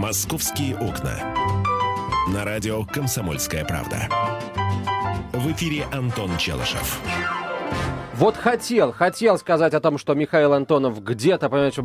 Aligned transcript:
«Московские 0.00 0.78
окна». 0.78 1.12
На 2.32 2.46
радио 2.46 2.86
«Комсомольская 2.86 3.66
правда». 3.66 4.08
В 5.34 5.52
эфире 5.52 5.84
Антон 5.92 6.38
Челышев. 6.38 7.02
Вот 8.14 8.34
хотел, 8.34 8.92
хотел 8.92 9.36
сказать 9.36 9.74
о 9.74 9.80
том, 9.80 9.98
что 9.98 10.14
Михаил 10.14 10.54
Антонов 10.54 11.04
где-то, 11.04 11.50
понимаете, 11.50 11.84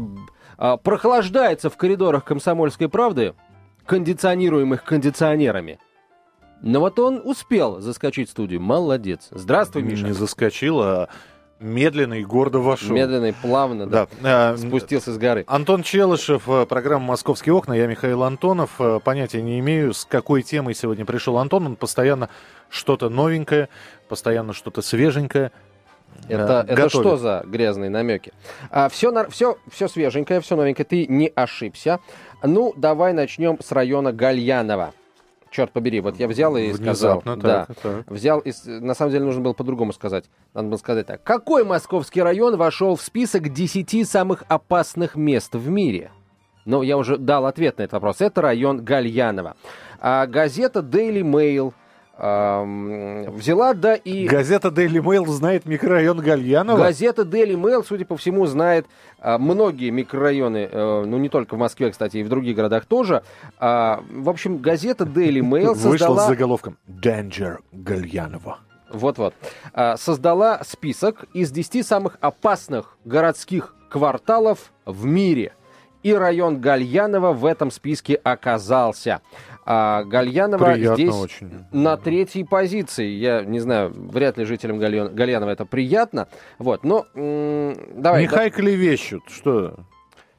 а, 0.57 0.77
прохлаждается 0.77 1.69
в 1.69 1.75
коридорах 1.75 2.23
«Комсомольской 2.23 2.87
правды», 2.87 3.33
кондиционируемых 3.85 4.85
кондиционерами. 4.85 5.79
Но 6.61 6.79
вот 6.79 6.97
он 6.99 7.21
успел 7.21 7.81
заскочить 7.81 8.29
в 8.29 8.31
студию. 8.31 8.61
Молодец. 8.61 9.27
Здравствуй, 9.31 9.83
Миша. 9.83 10.05
Не 10.05 10.13
заскочил, 10.13 10.81
а 10.81 11.09
медленно 11.59 12.15
и 12.15 12.23
гордо 12.23 12.59
вошел. 12.59 12.95
Медленно 12.95 13.25
и 13.25 13.31
плавно, 13.31 13.87
да. 13.87 14.07
да. 14.21 14.57
Спустился 14.57 15.13
с 15.13 15.17
горы. 15.17 15.43
Антон 15.47 15.83
Челышев, 15.83 16.47
э, 16.47 16.65
программа 16.65 17.05
«Московские 17.05 17.53
окна». 17.53 17.73
Я 17.73 17.87
Михаил 17.87 18.23
Антонов. 18.23 18.71
Э, 18.79 18.99
понятия 19.03 19.41
не 19.41 19.59
имею, 19.59 19.93
с 19.93 20.05
какой 20.05 20.43
темой 20.43 20.75
сегодня 20.75 21.05
пришел 21.05 21.37
Антон. 21.37 21.65
Он 21.65 21.75
постоянно 21.75 22.29
что-то 22.69 23.09
новенькое, 23.09 23.69
постоянно 24.09 24.53
что-то 24.53 24.81
свеженькое. 24.81 25.51
Это, 26.29 26.65
это 26.67 26.89
что 26.89 27.17
за 27.17 27.43
грязные 27.45 27.89
намеки? 27.89 28.33
А, 28.71 28.89
все, 28.89 29.11
все, 29.29 29.57
все 29.69 29.87
свеженькое, 29.87 30.39
все 30.41 30.55
новенькое, 30.55 30.85
ты 30.85 31.05
не 31.07 31.31
ошибся. 31.35 31.99
Ну, 32.41 32.73
давай 32.77 33.13
начнем 33.13 33.57
с 33.61 33.71
района 33.71 34.13
Гальянова 34.13 34.93
черт 35.55 35.71
побери, 35.71 36.01
вот 36.01 36.19
я 36.19 36.27
взял 36.27 36.55
и 36.57 36.73
сказал. 36.73 37.21
Так, 37.21 37.39
да, 37.39 37.67
так. 37.81 38.09
Взял 38.09 38.39
и, 38.39 38.51
на 38.65 38.93
самом 38.93 39.11
деле, 39.11 39.25
нужно 39.25 39.41
было 39.41 39.53
по-другому 39.53 39.93
сказать. 39.93 40.25
Надо 40.53 40.67
было 40.67 40.77
сказать 40.77 41.07
так. 41.07 41.23
Какой 41.23 41.63
московский 41.63 42.21
район 42.21 42.57
вошел 42.57 42.95
в 42.95 43.01
список 43.01 43.53
10 43.53 44.07
самых 44.07 44.43
опасных 44.47 45.15
мест 45.15 45.55
в 45.55 45.69
мире? 45.69 46.11
Ну, 46.65 46.81
я 46.81 46.97
уже 46.97 47.17
дал 47.17 47.45
ответ 47.45 47.77
на 47.77 47.83
этот 47.83 47.93
вопрос. 47.93 48.21
Это 48.21 48.41
район 48.41 48.83
Гальянова. 48.83 49.55
А 49.99 50.25
газета 50.25 50.79
Daily 50.79 51.21
Mail– 51.21 51.73
взяла, 52.17 53.73
да 53.73 53.95
и... 53.95 54.27
Газета 54.27 54.69
Daily 54.69 55.01
Mail 55.01 55.27
знает 55.27 55.65
микрорайон 55.65 56.19
Гальянова? 56.19 56.77
Газета 56.77 57.23
Daily 57.23 57.55
Mail, 57.55 57.83
судя 57.85 58.05
по 58.05 58.15
всему, 58.15 58.45
знает 58.45 58.85
а, 59.19 59.37
многие 59.37 59.89
микрорайоны, 59.89 60.69
а, 60.71 61.03
ну 61.03 61.17
не 61.17 61.29
только 61.29 61.55
в 61.55 61.57
Москве, 61.57 61.91
кстати, 61.91 62.17
и 62.17 62.23
в 62.23 62.29
других 62.29 62.55
городах 62.55 62.85
тоже. 62.85 63.23
А, 63.59 64.03
в 64.09 64.29
общем, 64.29 64.59
газета 64.59 65.03
Daily 65.03 65.41
Mail 65.41 65.75
создала... 65.75 65.91
Вышла 65.91 66.17
с 66.19 66.27
заголовком 66.27 66.77
«Danger 66.87 67.57
Гальянова». 67.71 68.59
Вот-вот. 68.89 69.33
А, 69.73 69.97
создала 69.97 70.61
список 70.63 71.25
из 71.33 71.51
10 71.51 71.85
самых 71.85 72.17
опасных 72.21 72.97
городских 73.03 73.75
кварталов 73.89 74.71
в 74.85 75.05
мире. 75.05 75.53
И 76.03 76.13
район 76.13 76.61
Гальянова 76.61 77.33
в 77.33 77.45
этом 77.45 77.71
списке 77.71 78.13
оказался. 78.15 79.21
А 79.67 80.03
Гальянова 80.03 80.73
Приятно 80.73 80.95
здесь 80.95 81.15
очень. 81.15 81.51
на 81.71 81.97
третьей 81.97 82.43
позиции. 82.43 83.07
Я 83.07 83.41
не 83.43 83.59
знаю, 83.59 83.91
вряд 83.95 84.37
ли 84.37 84.45
жителям 84.45 84.77
Гальянова 84.77 85.49
это 85.49 85.65
приятно. 85.65 86.27
Вот, 86.59 86.83
но 86.83 87.07
м- 87.15 87.75
давай. 87.99 88.21
Нехай 88.21 88.51
да... 88.51 88.55
клевещут, 88.55 89.23
что? 89.27 89.79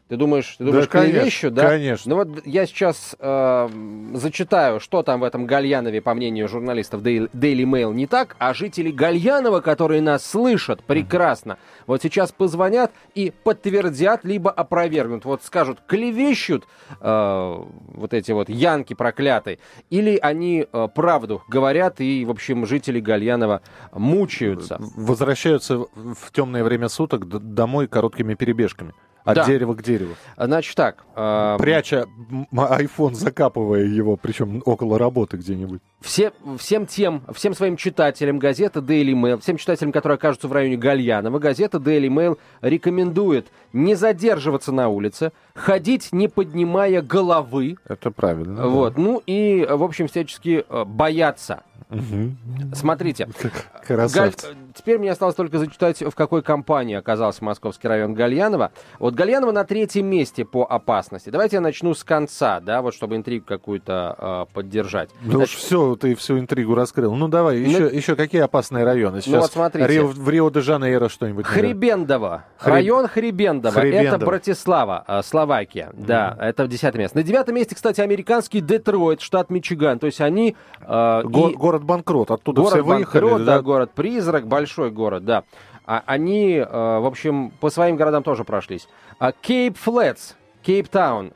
Ты 0.09 0.17
думаешь, 0.17 0.55
ты 0.57 0.65
думаешь, 0.65 0.87
да, 0.87 1.03
клевещут, 1.03 1.55
да? 1.55 1.69
Конечно. 1.69 2.11
Ну 2.11 2.17
вот 2.17 2.47
я 2.47 2.65
сейчас 2.67 3.17
э, 3.19 3.69
зачитаю, 4.15 4.79
что 4.79 5.03
там 5.03 5.19
в 5.19 5.25
этом 5.25 5.47
Гальянове, 5.47 6.01
по 6.01 6.15
мнению 6.15 6.49
журналистов 6.49 7.03
Daily, 7.03 7.29
Mail, 7.33 7.93
не 7.93 8.07
так, 8.07 8.37
а 8.39 8.55
жители 8.55 8.93
Гальянова, 8.93 9.61
которые 9.61 10.01
нас 10.03 10.25
слышат 10.25 10.85
прекрасно, 10.85 11.59
вот 11.89 12.03
сейчас 12.03 12.31
позвонят 12.31 12.93
и 13.17 13.33
подтвердят, 13.43 14.25
либо 14.25 14.49
опровергнут. 14.53 15.25
Вот 15.25 15.43
скажут, 15.43 15.81
клевещут 15.89 16.69
э, 17.01 17.65
вот 17.89 18.15
эти 18.15 18.31
вот 18.31 18.49
янки 18.49 18.95
проклятые, 18.95 19.59
или 19.91 20.19
они 20.23 20.69
э, 20.73 20.89
правду 20.95 21.43
говорят, 21.49 22.01
и, 22.01 22.25
в 22.25 22.31
общем, 22.31 22.65
жители 22.65 23.01
Гальянова 23.01 23.61
мучаются. 23.93 24.79
Возвращаются 24.95 25.79
в 25.79 26.31
темное 26.33 26.63
время 26.63 26.89
суток 26.89 27.27
домой 27.27 27.89
короткими 27.89 28.35
перебежками. 28.35 28.95
От 29.27 29.35
да. 29.35 29.45
дерева 29.45 29.75
к 29.75 29.83
дереву. 29.83 30.15
Значит 30.37 30.77
так. 30.77 31.05
Э... 31.17 31.57
Пряча 31.59 32.07
iPhone, 32.53 33.15
закапывая 33.15 33.83
его, 33.83 34.17
причем 34.17 34.63
около 34.65 34.99
работы 34.99 35.37
где-нибудь. 35.37 35.83
Все, 36.01 36.33
всем 36.59 36.87
тем, 36.87 37.23
всем 37.33 37.55
своим 37.55 37.77
читателям 37.77 38.39
газеты 38.39 38.81
Daily 38.81 39.13
Mail, 39.13 39.41
всем 39.41 39.57
читателям, 39.57 39.93
которые 39.93 40.17
окажутся 40.17 40.47
в 40.47 40.53
районе 40.53 40.77
Гальянова, 40.77 41.39
газета 41.39 41.79
Daily 41.79 42.09
Mail 42.09 42.39
рекомендует 42.61 43.47
не 43.73 43.95
задерживаться 43.95 44.73
на 44.73 44.89
улице, 44.89 45.33
ходить 45.55 46.11
не 46.13 46.29
поднимая 46.29 47.01
головы. 47.01 47.77
Это 47.89 48.11
правильно. 48.11 48.69
Вот. 48.69 48.95
Да. 48.95 49.01
Ну 49.01 49.23
и, 49.27 49.67
в 49.69 49.83
общем, 49.83 50.07
всячески 50.07 50.65
э, 50.69 50.85
бояться 50.85 51.63
Угу. 51.91 52.75
Смотрите. 52.75 53.29
Галь... 53.89 54.33
Теперь 54.75 54.99
мне 54.99 55.13
осталось 55.13 55.37
только 55.37 55.59
зачитать, 55.59 56.03
в 56.03 56.15
какой 56.15 56.43
компании 56.43 56.97
оказался 56.97 57.45
московский 57.45 57.87
район 57.87 58.15
Гальянова. 58.15 58.73
Вот 58.99 59.15
Гальянова 59.15 59.53
на 59.53 59.65
третьем 59.65 60.07
месте 60.07 60.45
по 60.45 60.65
опасности. 60.65 61.31
Давайте 61.31 61.57
я 61.57 61.61
начну 61.61 61.95
с 61.95 62.03
конца, 62.03 62.61
да, 62.61 62.83
вот 62.83 62.95
чтобы 62.95 63.17
интригу 63.17 63.47
какую-то 63.47 64.47
э, 64.51 64.55
поддержать. 64.55 65.11
Ну 65.23 65.37
Значит... 65.37 65.59
все, 65.59 65.86
ты 65.95 66.17
всю 66.17 66.39
интригу 66.39 66.75
раскрыл. 66.75 67.15
Ну 67.15 67.29
давай, 67.29 67.61
ну... 67.61 67.69
еще, 67.69 67.97
еще 67.97 68.17
какие 68.17 68.41
опасные 68.41 68.85
районы? 68.85 69.21
Сейчас 69.21 69.33
ну 69.33 69.41
вот 69.41 69.53
смотрите. 69.53 69.87
Рио, 69.87 70.07
в 70.09 70.29
Рио-де-Жанейро 70.29 71.09
что-нибудь. 71.09 71.47
Хребендово. 71.47 72.45
Хреб... 72.59 72.75
Район 72.75 73.07
Хребендово. 73.07 73.81
Хребендово. 73.81 74.17
Это 74.17 74.25
Братислава, 74.25 75.05
э, 75.07 75.23
Словакия. 75.23 75.91
Mm. 75.93 76.07
Да, 76.07 76.37
это 76.41 76.67
десятое 76.67 77.03
место. 77.03 77.19
На 77.19 77.23
девятом 77.23 77.55
месте, 77.55 77.77
кстати, 77.77 78.01
американский 78.01 78.61
Детройт, 78.61 79.21
штат 79.21 79.51
Мичиган. 79.51 80.01
То 80.01 80.07
есть 80.07 80.21
они... 80.21 80.57
Э, 80.81 81.23
Го- 81.23 81.51
и... 81.51 81.55
Город 81.55 81.85
банкрот, 81.85 82.31
оттуда 82.33 82.63
город 82.63 82.75
все 82.75 82.83
выехали. 82.83 83.21
Банкрот, 83.21 83.45
да? 83.45 83.57
да, 83.57 83.63
город 83.63 83.91
Призрак, 83.95 84.49
большой 84.49 84.91
город, 84.91 85.25
да. 85.25 85.45
А, 85.85 86.03
они, 86.07 86.57
э, 86.57 86.65
в 86.65 87.07
общем, 87.07 87.53
по 87.61 87.71
своим 87.71 87.97
городам 87.97 88.25
тоже 88.25 88.43
прошлись. 88.43 88.89
А 89.19 89.31
Cape 89.31 89.79
Flats, 89.79 90.33
Кейптаун, 90.63 91.33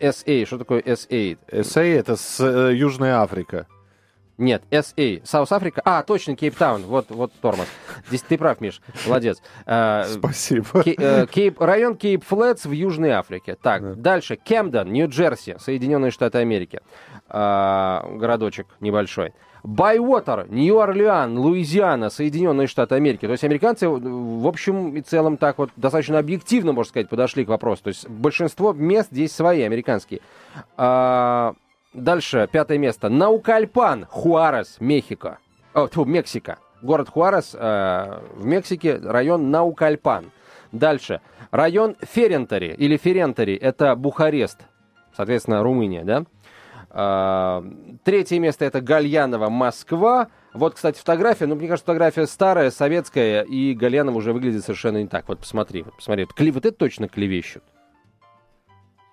SA, 0.00 0.46
что 0.46 0.58
такое 0.58 0.80
SA? 0.80 1.38
SA 1.50 1.82
это 1.82 2.16
с, 2.16 2.40
э, 2.40 2.74
Южная 2.74 3.20
Африка. 3.20 3.66
Нет, 4.38 4.62
SA, 4.70 5.22
South 5.24 5.50
Africa. 5.50 5.80
А, 5.84 6.02
точно, 6.02 6.36
Кейптаун. 6.36 6.82
Вот, 6.82 7.06
вот 7.08 7.32
тормоз. 7.40 7.66
Здесь 8.08 8.22
ты 8.22 8.36
прав, 8.36 8.60
Миш. 8.60 8.82
Молодец. 9.06 9.40
Э, 9.64 10.04
Спасибо. 10.06 10.82
Кейп, 10.82 11.60
район 11.60 11.96
Кейп 11.96 12.22
Флетс 12.24 12.66
в 12.66 12.72
Южной 12.72 13.10
Африке. 13.10 13.56
Так, 13.60 13.82
да. 13.82 13.94
дальше. 13.94 14.36
Кемден, 14.36 14.92
Нью-Джерси, 14.92 15.56
Соединенные 15.58 16.10
Штаты 16.10 16.38
Америки. 16.38 16.80
А, 17.28 18.06
городочек 18.12 18.66
небольшой. 18.80 19.32
Байвотер, 19.66 20.46
Нью-Орлеан, 20.48 21.36
Луизиана, 21.36 22.08
Соединенные 22.08 22.68
Штаты 22.68 22.94
Америки. 22.94 23.26
То 23.26 23.32
есть 23.32 23.42
американцы, 23.42 23.88
в 23.88 24.46
общем 24.46 24.96
и 24.96 25.00
целом, 25.00 25.36
так 25.36 25.58
вот 25.58 25.70
достаточно 25.76 26.20
объективно, 26.20 26.72
можно 26.72 26.88
сказать, 26.88 27.08
подошли 27.08 27.44
к 27.44 27.48
вопросу. 27.48 27.82
То 27.82 27.88
есть 27.88 28.08
большинство 28.08 28.72
мест 28.72 29.08
здесь 29.10 29.32
свои, 29.32 29.62
американские. 29.62 30.20
А, 30.76 31.54
дальше, 31.92 32.48
пятое 32.50 32.78
место. 32.78 33.08
Наукальпан, 33.08 34.06
Хуарес, 34.08 34.76
Мехико. 34.78 35.38
О, 35.74 35.88
тьфу, 35.88 36.04
Мексика. 36.04 36.58
Город 36.80 37.08
Хуарес 37.08 37.54
э, 37.54 38.20
в 38.36 38.44
Мексике, 38.46 39.00
район 39.02 39.50
Наукальпан. 39.50 40.30
Дальше. 40.70 41.20
Район 41.50 41.96
Ферентари 42.00 42.72
или 42.72 42.96
Ферентари, 42.96 43.56
это 43.56 43.96
Бухарест, 43.96 44.60
соответственно, 45.16 45.62
Румыния, 45.62 46.04
да? 46.04 46.24
А, 46.90 47.64
третье 48.04 48.38
место 48.38 48.64
это 48.64 48.80
Гальянова, 48.80 49.48
Москва. 49.48 50.28
Вот, 50.54 50.74
кстати, 50.74 50.98
фотография. 50.98 51.46
Ну, 51.46 51.54
мне 51.54 51.68
кажется, 51.68 51.84
фотография 51.84 52.26
старая, 52.26 52.70
советская, 52.70 53.42
и 53.42 53.74
Гальянова 53.74 54.16
уже 54.16 54.32
выглядит 54.32 54.62
совершенно 54.62 55.02
не 55.02 55.08
так. 55.08 55.28
Вот 55.28 55.40
посмотри, 55.40 55.82
вот 55.82 55.96
посмотри. 55.96 56.24
Вот, 56.24 56.34
клев, 56.34 56.54
вот 56.54 56.66
это 56.66 56.76
точно 56.76 57.08
клевещут. 57.08 57.62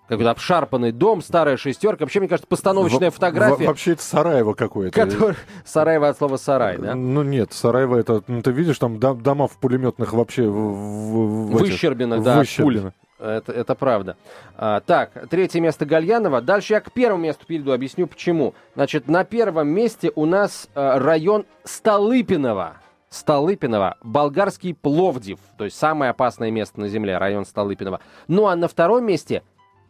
Какой-то 0.08 0.32
обшарпанный 0.32 0.92
дом, 0.92 1.22
старая 1.22 1.56
шестерка. 1.56 2.04
Вообще, 2.04 2.20
мне 2.20 2.28
кажется, 2.28 2.48
постановочная 2.48 3.10
в, 3.10 3.16
фотография. 3.16 3.68
Вообще, 3.68 3.94
это 3.94 4.04
Сараево 4.04 4.54
какое-то. 4.54 4.94
Который... 4.94 5.36
Сараево 5.66 6.10
от 6.10 6.18
слова 6.18 6.36
сарай, 6.38 6.78
да? 6.78 6.94
Ну 6.94 7.24
нет, 7.24 7.54
Сараево 7.54 7.96
это, 7.96 8.22
ну, 8.28 8.42
ты 8.42 8.52
видишь, 8.52 8.78
там 8.80 9.00
дома 9.00 9.48
в 9.48 9.58
пулеметных 9.58 10.12
вообще... 10.14 10.44
В, 10.44 10.54
в, 10.54 11.48
в, 11.48 11.58
Выщербинах, 11.58 12.22
да, 12.22 12.38
Выщербинах. 12.38 12.94
Это, 13.24 13.52
это 13.54 13.76
правда. 13.76 14.18
А, 14.56 14.82
так, 14.82 15.30
третье 15.30 15.62
место 15.62 15.86
Гальянова. 15.86 16.42
Дальше 16.42 16.74
я 16.74 16.82
к 16.82 16.92
первому 16.92 17.24
месту 17.24 17.46
перейду, 17.46 17.72
объясню 17.72 18.06
почему. 18.06 18.54
Значит, 18.76 19.08
на 19.08 19.24
первом 19.24 19.70
месте 19.70 20.12
у 20.16 20.26
нас 20.26 20.68
а, 20.76 21.00
район 21.00 21.46
Столыпиново. 21.64 22.78
Столыпиново, 23.10 23.98
болгарский 24.02 24.74
Пловдив, 24.74 25.38
то 25.56 25.66
есть 25.66 25.78
самое 25.78 26.10
опасное 26.10 26.50
место 26.50 26.80
на 26.80 26.88
земле, 26.88 27.20
район 27.20 27.46
Столыпиново. 27.46 28.00
Ну 28.28 28.48
а 28.48 28.56
на 28.56 28.68
втором 28.68 29.06
месте 29.06 29.44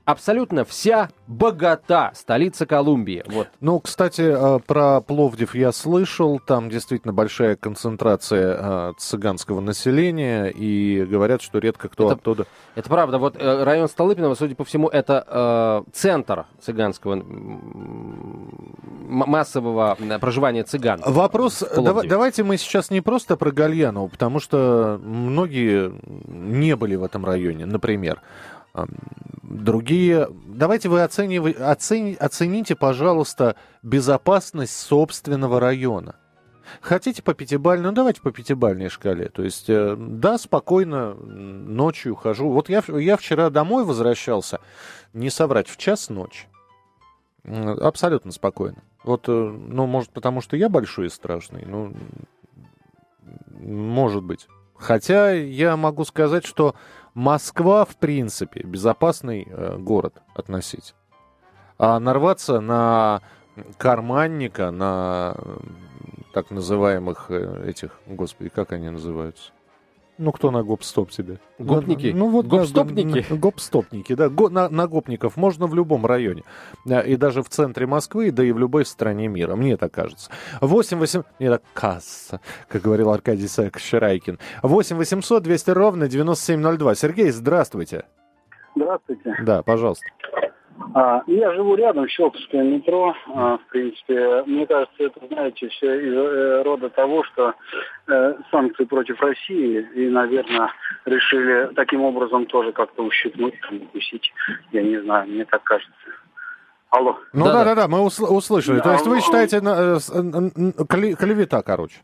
абсолютно 0.05 0.65
вся 0.65 1.09
богата, 1.27 2.11
столица 2.13 2.65
Колумбии. 2.65 3.23
Вот. 3.27 3.47
Ну, 3.61 3.79
кстати, 3.79 4.21
э, 4.21 4.59
про 4.65 5.01
Пловдив 5.01 5.55
я 5.55 5.71
слышал. 5.71 6.39
Там 6.45 6.69
действительно 6.69 7.13
большая 7.13 7.55
концентрация 7.55 8.57
э, 8.59 8.93
цыганского 8.97 9.61
населения. 9.61 10.47
И 10.49 11.03
говорят, 11.05 11.41
что 11.41 11.59
редко 11.59 11.89
кто 11.89 12.07
Это- 12.07 12.13
оттуда... 12.15 12.45
Это 12.75 12.89
правда. 12.89 13.17
Вот 13.17 13.35
э, 13.39 13.63
район 13.63 13.87
Столыпиного, 13.87 14.35
судя 14.35 14.55
по 14.55 14.63
всему, 14.65 14.87
это 14.89 15.23
э, 15.87 15.91
центр 15.93 16.45
цыганского 16.61 17.23
массового 19.07 19.97
проживания 20.19 20.63
цыган. 20.63 21.01
Вопрос, 21.05 21.61
в 21.61 21.67
Пловдиве. 21.67 21.85
дава- 21.85 22.03
давайте 22.07 22.43
мы 22.43 22.57
сейчас 22.57 22.89
не 22.91 23.01
просто 23.01 23.37
про 23.37 23.51
Гальянову, 23.51 24.07
потому 24.09 24.39
что 24.39 24.99
многие 25.03 25.93
не 26.27 26.75
были 26.75 26.95
в 26.95 27.03
этом 27.03 27.25
районе, 27.25 27.65
например. 27.65 28.21
Другие... 29.43 30.29
Давайте 30.47 30.89
вы 30.89 31.01
оценивай- 31.01 31.53
оцени- 31.53 32.15
оцените, 32.15 32.75
пожалуйста, 32.75 33.55
безопасность 33.83 34.75
собственного 34.75 35.59
района. 35.59 36.15
Хотите 36.81 37.21
по 37.21 37.33
пятибалльной? 37.33 37.89
Ну, 37.89 37.91
давайте 37.91 38.21
по 38.21 38.31
пятибалльной 38.31 38.89
шкале. 38.89 39.29
То 39.29 39.43
есть, 39.43 39.69
э, 39.69 39.95
да, 39.97 40.37
спокойно 40.37 41.13
ночью 41.13 42.15
хожу. 42.15 42.49
Вот 42.49 42.69
я, 42.69 42.81
я 42.87 43.17
вчера 43.17 43.49
домой 43.49 43.83
возвращался, 43.83 44.59
не 45.13 45.29
соврать, 45.29 45.67
в 45.67 45.77
час 45.77 46.09
ночи. 46.09 46.47
Абсолютно 47.43 48.31
спокойно. 48.31 48.81
Вот, 49.03 49.27
э, 49.27 49.31
ну, 49.31 49.85
может, 49.85 50.11
потому 50.11 50.41
что 50.41 50.55
я 50.55 50.69
большой 50.69 51.07
и 51.07 51.09
страшный, 51.09 51.65
ну, 51.65 51.93
может 53.51 54.23
быть. 54.23 54.47
Хотя 54.75 55.31
я 55.31 55.77
могу 55.77 56.05
сказать, 56.05 56.45
что 56.45 56.75
Москва, 57.13 57.85
в 57.85 57.95
принципе, 57.95 58.63
безопасный 58.63 59.47
э, 59.47 59.77
город 59.77 60.21
относительно. 60.35 60.97
А 61.77 61.99
нарваться 61.99 62.59
на 62.59 63.21
карманника, 63.77 64.71
на 64.71 65.35
э, 65.37 65.57
так 66.33 66.49
называемых 66.49 67.27
э, 67.29 67.69
этих, 67.69 67.99
господи, 68.07 68.49
как 68.49 68.71
они 68.71 68.89
называются? 68.89 69.51
Ну, 70.19 70.31
кто 70.31 70.51
на 70.51 70.61
гоп-стоп 70.63 71.09
тебе? 71.09 71.39
Гопники? 71.57 72.13
Ну, 72.15 72.29
вот, 72.29 72.47
да, 72.47 72.57
Гопстопники? 72.57 73.25
на- 73.31 73.37
Гопстопники, 73.37 74.13
да. 74.13 74.29
Го- 74.29 74.49
на, 74.49 74.69
на 74.69 74.87
гопников 74.87 75.37
можно 75.37 75.65
в 75.65 75.73
любом 75.73 76.05
районе. 76.05 76.43
А, 76.87 76.99
И 76.99 77.15
даже 77.15 77.41
в 77.41 77.49
центре 77.49 77.87
Москвы, 77.87 78.29
да 78.31 78.43
и 78.43 78.51
в 78.51 78.59
любой 78.59 78.85
стране 78.85 79.27
мира. 79.27 79.55
Мне 79.55 79.75
так 79.75 79.91
кажется. 79.91 80.29
8 80.61 80.99
8... 80.99 81.23
Мне 81.39 81.49
так 81.49 81.63
кажется, 81.73 82.41
как 82.67 82.83
говорил 82.83 83.09
Аркадий 83.11 83.47
Ширайкин. 83.47 84.37
8 84.61 84.97
800 84.97 85.41
200 85.43 85.69
ровно 85.71 86.07
9702. 86.07 86.95
Сергей, 86.95 87.31
здравствуйте. 87.31 88.05
Здравствуйте. 88.75 89.35
Да, 89.43 89.63
пожалуйста. 89.63 90.05
А, 90.95 91.21
я 91.27 91.53
живу 91.53 91.75
рядом, 91.75 92.07
Щелковское 92.07 92.63
метро. 92.63 93.15
А, 93.33 93.57
в 93.57 93.65
принципе, 93.71 94.43
мне 94.45 94.65
кажется, 94.67 94.93
это, 95.03 95.19
знаете, 95.27 95.67
все 95.69 95.99
из 95.99 96.13
э, 96.13 96.61
рода 96.63 96.89
того, 96.89 97.23
что 97.25 97.53
э, 98.07 98.33
санкции 98.51 98.83
против 98.85 99.19
России 99.21 99.87
и, 99.95 100.09
наверное, 100.09 100.71
решили 101.05 101.73
таким 101.75 102.01
образом 102.01 102.45
тоже 102.45 102.71
как-то 102.71 103.03
ущипнуть, 103.03 103.55
укусить. 103.71 104.31
Я 104.71 104.81
не 104.83 104.97
знаю, 105.01 105.27
мне 105.29 105.45
так 105.45 105.63
кажется. 105.63 105.91
Алло. 106.89 107.17
Ну 107.33 107.45
Да-да. 107.45 107.63
да-да-да, 107.63 107.87
мы 107.87 108.05
усл- 108.05 108.27
услышали. 108.29 108.77
То 108.79 108.85
Да, 108.85 108.93
есть 108.93 109.07
вы 109.07 109.19
считаете 109.21 109.61
на- 109.61 109.97
э, 109.97 110.85
клевета, 111.15 111.61
короче? 111.63 111.97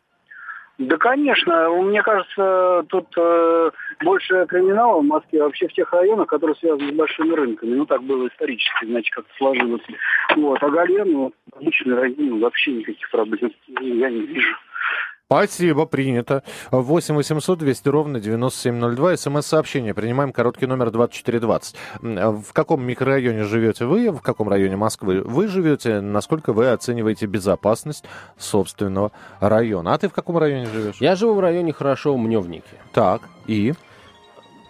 Да, 0.80 0.96
конечно. 0.98 1.70
Мне 1.82 2.02
кажется, 2.02 2.86
тут 2.88 3.08
э, 3.18 3.72
больше 4.02 4.46
криминала 4.48 5.02
в 5.02 5.04
Москве 5.04 5.44
вообще 5.44 5.68
в 5.68 5.74
тех 5.74 5.92
районах, 5.92 6.28
которые 6.28 6.56
связаны 6.56 6.94
с 6.94 6.96
большими 6.96 7.34
рынками. 7.34 7.76
Ну, 7.76 7.86
так 7.86 8.02
было 8.02 8.30
исторически, 8.30 8.86
значит, 8.86 9.14
как-то 9.14 9.34
сложилось. 9.38 9.82
Вот. 10.38 10.64
А 10.64 10.70
Гальян, 10.70 11.12
ну, 11.12 11.34
обычный 11.52 11.96
район, 11.96 12.40
вообще 12.40 12.72
никаких 12.72 13.10
проблем 13.12 13.52
я 13.82 14.10
не 14.10 14.22
вижу. 14.22 14.56
Спасибо, 15.40 15.86
принято. 15.86 16.42
8 16.72 17.14
800 17.14 17.60
200 17.60 17.88
ровно 17.90 18.20
9702. 18.20 19.16
СМС-сообщение. 19.16 19.94
Принимаем 19.94 20.34
короткий 20.34 20.66
номер 20.66 20.90
2420. 20.90 21.76
М, 22.02 22.42
В 22.42 22.52
каком 22.52 22.84
микрорайоне 22.84 23.44
живете 23.44 23.86
вы? 23.86 24.10
В 24.10 24.22
каком 24.22 24.50
районе 24.50 24.76
Москвы 24.76 25.22
вы 25.22 25.48
живете? 25.48 26.02
Насколько 26.02 26.52
вы 26.52 26.72
оцениваете 26.72 27.28
безопасность 27.28 28.06
собственного 28.40 29.12
района? 29.40 29.94
А 29.94 30.00
ты 30.00 30.10
в 30.10 30.14
каком 30.14 30.40
районе 30.40 30.66
живешь? 30.66 30.96
Я 31.00 31.16
живу 31.16 31.36
в 31.36 31.40
районе 31.42 31.74
Хорошо 31.74 32.18
Мневники. 32.18 32.66
Так, 32.92 33.22
и? 33.46 33.76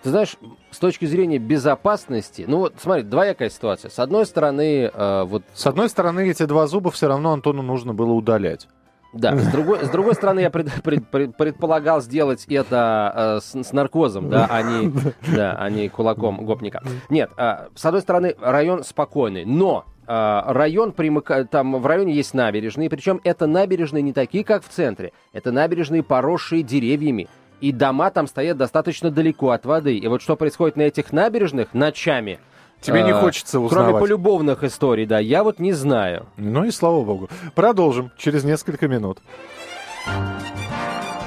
Ты 0.04 0.10
знаешь, 0.10 0.36
с 0.72 0.78
точки 0.78 1.06
зрения 1.06 1.38
безопасности, 1.38 2.44
ну 2.46 2.58
вот 2.58 2.74
смотри, 2.82 3.04
двоякая 3.04 3.50
ситуация. 3.50 3.90
С 3.92 4.00
одной 4.00 4.26
стороны, 4.26 4.92
э, 4.94 5.24
вот 5.24 5.44
С 5.54 5.66
одной 5.68 5.88
стороны, 5.88 6.30
эти 6.30 6.44
два 6.44 6.68
зуба 6.68 6.92
все 6.92 7.08
равно 7.08 7.32
Антону 7.32 7.62
нужно 7.62 7.94
было 7.94 8.12
удалять. 8.12 8.68
Да, 9.14 9.36
с 9.38 9.48
другой, 9.52 9.86
с 9.86 9.90
другой 9.90 10.14
стороны, 10.16 10.40
я 10.42 10.50
пред- 10.50 10.84
пред- 10.84 11.08
пред- 11.08 11.36
предполагал 11.36 12.02
сделать 12.02 12.46
это 12.48 13.14
э, 13.16 13.40
с, 13.42 13.68
с 13.68 13.74
наркозом, 13.74 14.30
да, 14.30 14.48
а 14.50 14.62
не, 14.62 14.92
да, 15.36 15.56
а 15.58 15.70
не 15.70 15.90
кулаком 15.90 16.46
гопника. 16.46 16.84
Нет, 17.10 17.32
э, 17.38 17.68
с 17.76 17.86
одной 17.86 18.02
стороны, 18.02 18.36
район 18.40 18.84
спокойный, 18.84 19.46
но 19.46 19.86
э, 20.08 20.42
район 20.46 20.92
примыкает, 20.92 21.50
там 21.50 21.76
в 21.80 21.86
районе 21.86 22.14
есть 22.14 22.34
набережные, 22.34 22.90
причем 22.90 23.20
это 23.24 23.48
набережные 23.48 24.04
не 24.04 24.14
такие, 24.14 24.44
как 24.44 24.64
в 24.64 24.70
центре, 24.70 25.12
это 25.34 25.52
набережные, 25.52 26.04
поросшие 26.04 26.62
деревьями, 26.64 27.28
и 27.62 27.72
дома 27.72 28.10
там 28.10 28.28
стоят 28.28 28.58
достаточно 28.58 29.12
далеко 29.12 29.50
от 29.50 29.66
воды. 29.66 29.98
И 29.98 30.08
вот 30.08 30.22
что 30.22 30.36
происходит 30.36 30.78
на 30.78 30.84
этих 30.84 31.12
набережных 31.12 31.74
ночами, 31.74 32.40
Тебе 32.82 33.04
не 33.04 33.12
э, 33.12 33.20
хочется 33.20 33.58
Кроме 33.58 33.68
узнавать. 33.68 34.02
полюбовных 34.02 34.64
историй, 34.64 35.06
да, 35.06 35.20
я 35.20 35.44
вот 35.44 35.60
не 35.60 35.74
знаю. 35.74 36.28
Ну 36.38 36.64
и 36.64 36.72
слава 36.72 37.04
богу. 37.04 37.30
Продолжим 37.56 38.12
через 38.18 38.44
несколько 38.44 38.88
минут. 38.88 39.20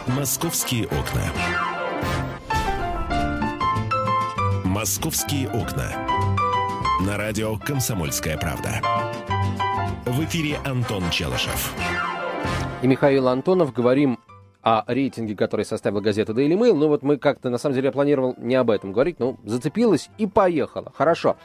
«Московские 0.07 0.87
окна». 0.87 1.23
«Московские 4.65 5.49
окна». 5.49 5.93
На 7.07 7.17
радио 7.17 7.57
«Комсомольская 7.59 8.37
правда». 8.39 8.81
В 10.07 10.25
эфире 10.25 10.59
Антон 10.65 11.05
Челышев. 11.11 11.73
и 12.83 12.87
Михаил 12.87 13.29
Антонов. 13.29 13.73
Говорим 13.73 14.19
о 14.63 14.85
рейтинге, 14.87 15.35
который 15.35 15.65
составила 15.65 16.01
газета 16.01 16.33
Daily 16.33 16.55
Mail. 16.57 16.75
Ну 16.75 16.89
вот 16.89 17.03
мы 17.03 17.17
как-то, 17.19 17.51
на 17.51 17.59
самом 17.59 17.75
деле, 17.75 17.87
я 17.87 17.93
планировал 17.93 18.35
не 18.39 18.55
об 18.55 18.71
этом 18.71 18.93
говорить, 18.93 19.19
но 19.19 19.37
зацепилась 19.45 20.09
и 20.19 20.27
поехала. 20.27 20.93
Хорошо. 20.97 21.37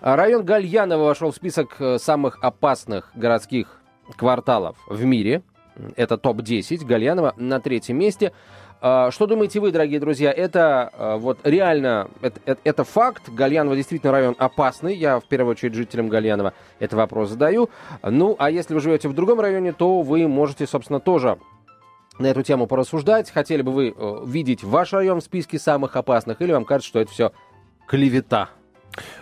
А, 0.00 0.16
Район 0.16 0.44
Гальянова 0.44 1.04
вошел 1.04 1.30
в 1.30 1.36
список 1.36 1.76
э, 1.78 1.98
самых 1.98 2.38
опасных 2.42 3.10
городских 3.14 3.80
кварталов 4.16 4.76
в 4.88 5.04
мире. 5.04 5.42
Это 5.96 6.18
топ-10. 6.18 6.84
Гальянова 6.84 7.34
на 7.36 7.60
третьем 7.60 7.98
месте. 7.98 8.32
А, 8.80 9.10
Что 9.12 9.26
думаете 9.26 9.60
вы, 9.60 9.70
дорогие 9.70 10.00
друзья? 10.00 10.32
Это 10.32 10.90
а, 10.92 11.16
вот 11.16 11.38
реально, 11.44 12.08
это, 12.22 12.58
это- 12.64 12.84
факт. 12.84 13.28
Гальянова 13.28 13.76
действительно 13.76 14.12
район 14.12 14.34
опасный. 14.36 14.94
Я 14.96 15.20
в 15.20 15.24
первую 15.24 15.52
очередь 15.52 15.74
жителям 15.74 16.08
Гальянова 16.08 16.52
этот 16.80 16.94
вопрос 16.94 17.30
задаю. 17.30 17.70
Ну, 18.02 18.34
а 18.38 18.50
если 18.50 18.74
вы 18.74 18.80
живете 18.80 19.08
в 19.08 19.14
другом 19.14 19.38
районе, 19.40 19.72
то 19.72 20.02
вы 20.02 20.26
можете, 20.26 20.66
собственно, 20.66 20.98
тоже 21.00 21.38
на 22.18 22.26
эту 22.26 22.42
тему 22.42 22.66
порассуждать. 22.66 23.30
Хотели 23.30 23.62
бы 23.62 23.72
вы 23.72 23.94
э, 23.96 24.22
видеть 24.26 24.62
ваш 24.64 24.92
район 24.92 25.20
в 25.20 25.24
списке 25.24 25.58
самых 25.58 25.96
опасных, 25.96 26.40
или 26.40 26.52
вам 26.52 26.64
кажется, 26.64 26.88
что 26.88 27.00
это 27.00 27.10
все 27.10 27.32
клевета? 27.86 28.50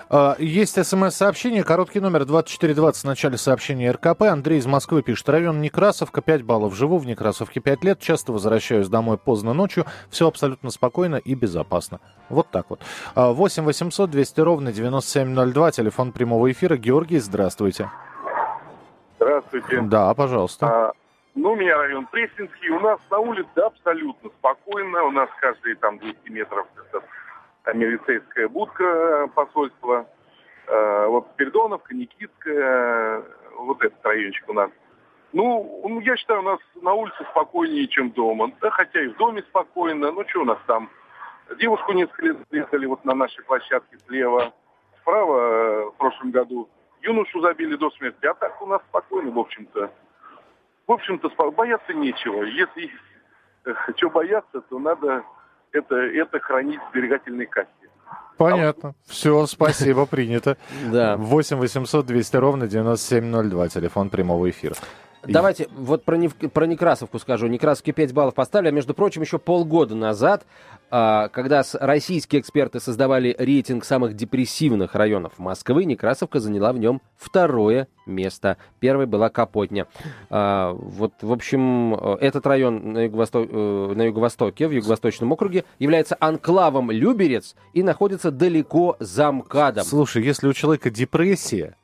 А, 0.08 0.36
Есть 0.38 0.84
смс-сообщение, 0.84 1.64
короткий 1.64 2.00
номер 2.00 2.24
2420 2.24 3.02
в 3.02 3.06
начале 3.06 3.38
сообщения 3.38 3.90
РКП. 3.90 4.22
Андрей 4.22 4.58
из 4.58 4.66
Москвы 4.66 5.02
пишет. 5.02 5.28
Район 5.28 5.60
Некрасовка, 5.60 6.20
5 6.20 6.42
баллов. 6.42 6.74
Живу 6.74 6.98
в 6.98 7.06
Некрасовке 7.06 7.60
5 7.60 7.84
лет, 7.84 8.00
часто 8.00 8.32
возвращаюсь 8.32 8.88
домой 8.88 9.16
поздно 9.16 9.54
ночью. 9.54 9.86
Все 10.10 10.28
абсолютно 10.28 10.70
спокойно 10.70 11.16
и 11.16 11.34
безопасно. 11.34 12.00
Вот 12.28 12.50
так 12.50 12.66
вот. 12.68 12.80
А, 13.14 13.32
8 13.32 13.64
800 13.64 14.10
200 14.10 14.40
ровно 14.40 14.72
9702, 14.72 15.70
телефон 15.72 16.12
прямого 16.12 16.50
эфира. 16.50 16.76
Георгий, 16.76 17.18
здравствуйте. 17.18 17.90
Здравствуйте. 19.16 19.80
Да, 19.82 20.12
пожалуйста. 20.14 20.66
А, 20.66 20.92
ну, 21.34 21.52
у 21.52 21.56
меня 21.56 21.76
район 21.76 22.06
Пресненский. 22.06 22.68
У 22.70 22.80
нас 22.80 23.00
на 23.10 23.18
улице 23.18 23.58
абсолютно 23.58 24.30
спокойно. 24.30 25.04
У 25.04 25.10
нас 25.10 25.28
каждые 25.40 25.76
там 25.76 25.98
200 25.98 26.30
метров 26.30 26.66
это 26.76 27.02
милицейская 27.74 28.48
будка 28.48 28.84
э, 28.84 29.28
посольства. 29.28 30.06
Э, 30.66 31.06
вот 31.06 31.28
Спиридоновка, 31.34 31.94
Никитская, 31.94 33.20
э, 33.20 33.22
вот 33.58 33.82
этот 33.82 34.04
райончик 34.04 34.48
у 34.48 34.52
нас. 34.52 34.70
Ну, 35.32 36.00
я 36.00 36.16
считаю, 36.16 36.40
у 36.40 36.44
нас 36.44 36.58
на 36.82 36.92
улице 36.92 37.24
спокойнее, 37.30 37.88
чем 37.88 38.10
дома. 38.10 38.52
Да, 38.60 38.70
хотя 38.70 39.00
и 39.00 39.08
в 39.08 39.16
доме 39.16 39.42
спокойно. 39.42 40.10
Ну, 40.12 40.24
что 40.28 40.40
у 40.40 40.44
нас 40.44 40.58
там? 40.66 40.90
Девушку 41.58 41.92
несколько 41.92 42.76
лет 42.76 42.88
вот 42.88 43.04
на 43.04 43.14
нашей 43.14 43.42
площадке 43.44 43.96
слева. 44.06 44.52
Справа 45.00 45.38
э, 45.38 45.84
в 45.86 45.94
прошлом 45.96 46.30
году 46.30 46.68
юношу 47.00 47.40
забили 47.40 47.76
до 47.76 47.90
смерти. 47.92 48.26
А 48.26 48.34
так 48.34 48.60
у 48.60 48.66
нас 48.66 48.82
спокойно, 48.88 49.30
в 49.30 49.38
общем-то. 49.38 49.90
В 50.86 50.92
общем-то, 50.92 51.28
бояться 51.52 51.92
нечего. 51.92 52.42
Если 52.42 52.90
что 53.96 54.10
бояться, 54.10 54.60
то 54.60 54.78
надо 54.78 55.22
это, 55.72 55.96
это 55.96 56.40
хранить 56.40 56.80
в 56.80 56.90
сберегательной 56.90 57.46
кассе. 57.46 57.70
Понятно. 58.36 58.94
Все, 59.06 59.46
спасибо, 59.46 60.06
принято. 60.06 60.56
Да. 60.90 61.16
8 61.16 61.56
800 61.56 62.06
200 62.06 62.36
ровно 62.36 62.66
9702, 62.66 63.68
телефон 63.68 64.10
прямого 64.10 64.50
эфира. 64.50 64.74
Давайте 65.26 65.68
вот 65.76 66.04
про, 66.04 66.16
Нев- 66.16 66.34
про 66.50 66.66
Некрасовку 66.66 67.18
скажу. 67.18 67.46
Некрасовке 67.46 67.92
5 67.92 68.12
баллов 68.12 68.34
поставили, 68.34 68.68
а 68.68 68.72
между 68.72 68.92
прочим, 68.94 69.22
еще 69.22 69.38
полгода 69.38 69.94
назад, 69.94 70.44
а, 70.90 71.28
когда 71.28 71.62
российские 71.74 72.40
эксперты 72.40 72.80
создавали 72.80 73.34
рейтинг 73.38 73.84
самых 73.84 74.14
депрессивных 74.14 74.94
районов 74.94 75.38
Москвы, 75.38 75.84
Некрасовка 75.84 76.40
заняла 76.40 76.72
в 76.72 76.78
нем 76.78 77.00
второе 77.16 77.86
место. 78.04 78.56
Первой 78.80 79.06
была 79.06 79.28
Капотня. 79.28 79.86
А, 80.28 80.72
вот, 80.72 81.12
в 81.22 81.32
общем, 81.32 81.94
э, 81.94 82.16
этот 82.20 82.46
район 82.46 82.92
на, 82.92 83.06
юго-восто- 83.06 83.48
э, 83.48 83.94
на 83.94 84.02
юго-востоке, 84.02 84.66
в 84.66 84.72
юго-восточном 84.72 85.30
округе, 85.32 85.64
является 85.78 86.16
анклавом 86.18 86.90
Люберец 86.90 87.54
и 87.74 87.82
находится 87.82 88.30
далеко 88.32 88.96
за 88.98 89.30
МКАДом. 89.30 89.84
Слушай, 89.84 90.24
если 90.24 90.48
у 90.48 90.52
человека 90.52 90.90
депрессия, 90.90 91.76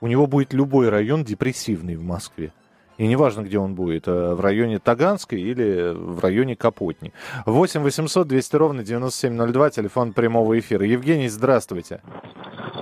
у 0.00 0.06
него 0.06 0.26
будет 0.26 0.52
любой 0.52 0.90
район 0.90 1.24
депрессивный 1.24 1.96
в 1.96 2.04
Москве. 2.04 2.52
И 2.96 3.06
неважно, 3.06 3.42
где 3.42 3.58
он 3.58 3.74
будет, 3.74 4.06
э, 4.06 4.34
в 4.34 4.40
районе 4.40 4.78
Таганской 4.78 5.40
или 5.40 5.92
в 5.94 6.20
районе 6.22 6.54
Капотни. 6.56 7.12
8 7.46 7.82
800 7.82 8.26
200 8.28 8.56
ровно 8.56 8.82
9702, 8.84 9.70
телефон 9.70 10.12
прямого 10.12 10.58
эфира. 10.58 10.84
Евгений, 10.84 11.28
здравствуйте. 11.28 12.00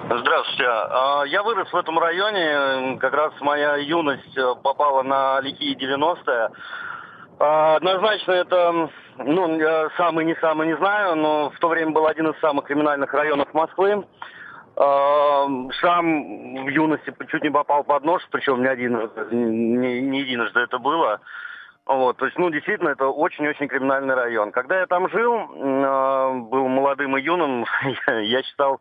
Здравствуйте. 0.04 0.66
А, 0.68 1.22
Я 1.24 1.42
вырос 1.42 1.72
в 1.72 1.76
этом 1.76 1.98
районе. 1.98 2.98
Как 2.98 3.14
раз 3.14 3.32
моя 3.40 3.76
юность 3.76 4.36
э, 4.36 4.54
попала 4.62 5.02
на 5.02 5.40
лихие 5.40 5.74
90-е. 5.76 6.50
А, 7.38 7.76
Однозначно 7.76 8.32
это, 8.32 8.90
ну, 9.18 9.58
я 9.58 9.88
самый 9.96 10.24
не 10.26 10.34
самый 10.36 10.66
не 10.66 10.76
знаю, 10.76 11.16
но 11.16 11.50
в 11.50 11.58
то 11.58 11.68
время 11.68 11.92
был 11.92 12.06
один 12.06 12.28
из 12.28 12.38
самых 12.40 12.66
криминальных 12.66 13.12
районов 13.14 13.52
Москвы. 13.54 14.04
А, 14.76 15.46
Сам 15.80 16.64
в 16.64 16.68
юности 16.68 17.14
чуть 17.28 17.42
не 17.42 17.50
попал 17.50 17.84
под 17.84 18.04
нож, 18.04 18.22
причем 18.30 18.62
не 18.62 18.68
один, 18.68 19.10
не, 19.30 20.00
не 20.00 20.20
единожды 20.20 20.60
это 20.60 20.78
было. 20.78 21.20
Вот, 21.84 22.16
то 22.16 22.26
есть, 22.26 22.38
ну, 22.38 22.48
действительно, 22.48 22.90
это 22.90 23.08
очень-очень 23.08 23.66
криминальный 23.66 24.14
район. 24.14 24.52
Когда 24.52 24.78
я 24.78 24.86
там 24.86 25.10
жил, 25.10 25.34
э, 25.34 26.32
был 26.48 26.68
молодым 26.68 27.16
и 27.18 27.22
юным, 27.22 27.66
я, 28.06 28.42
считал 28.44 28.80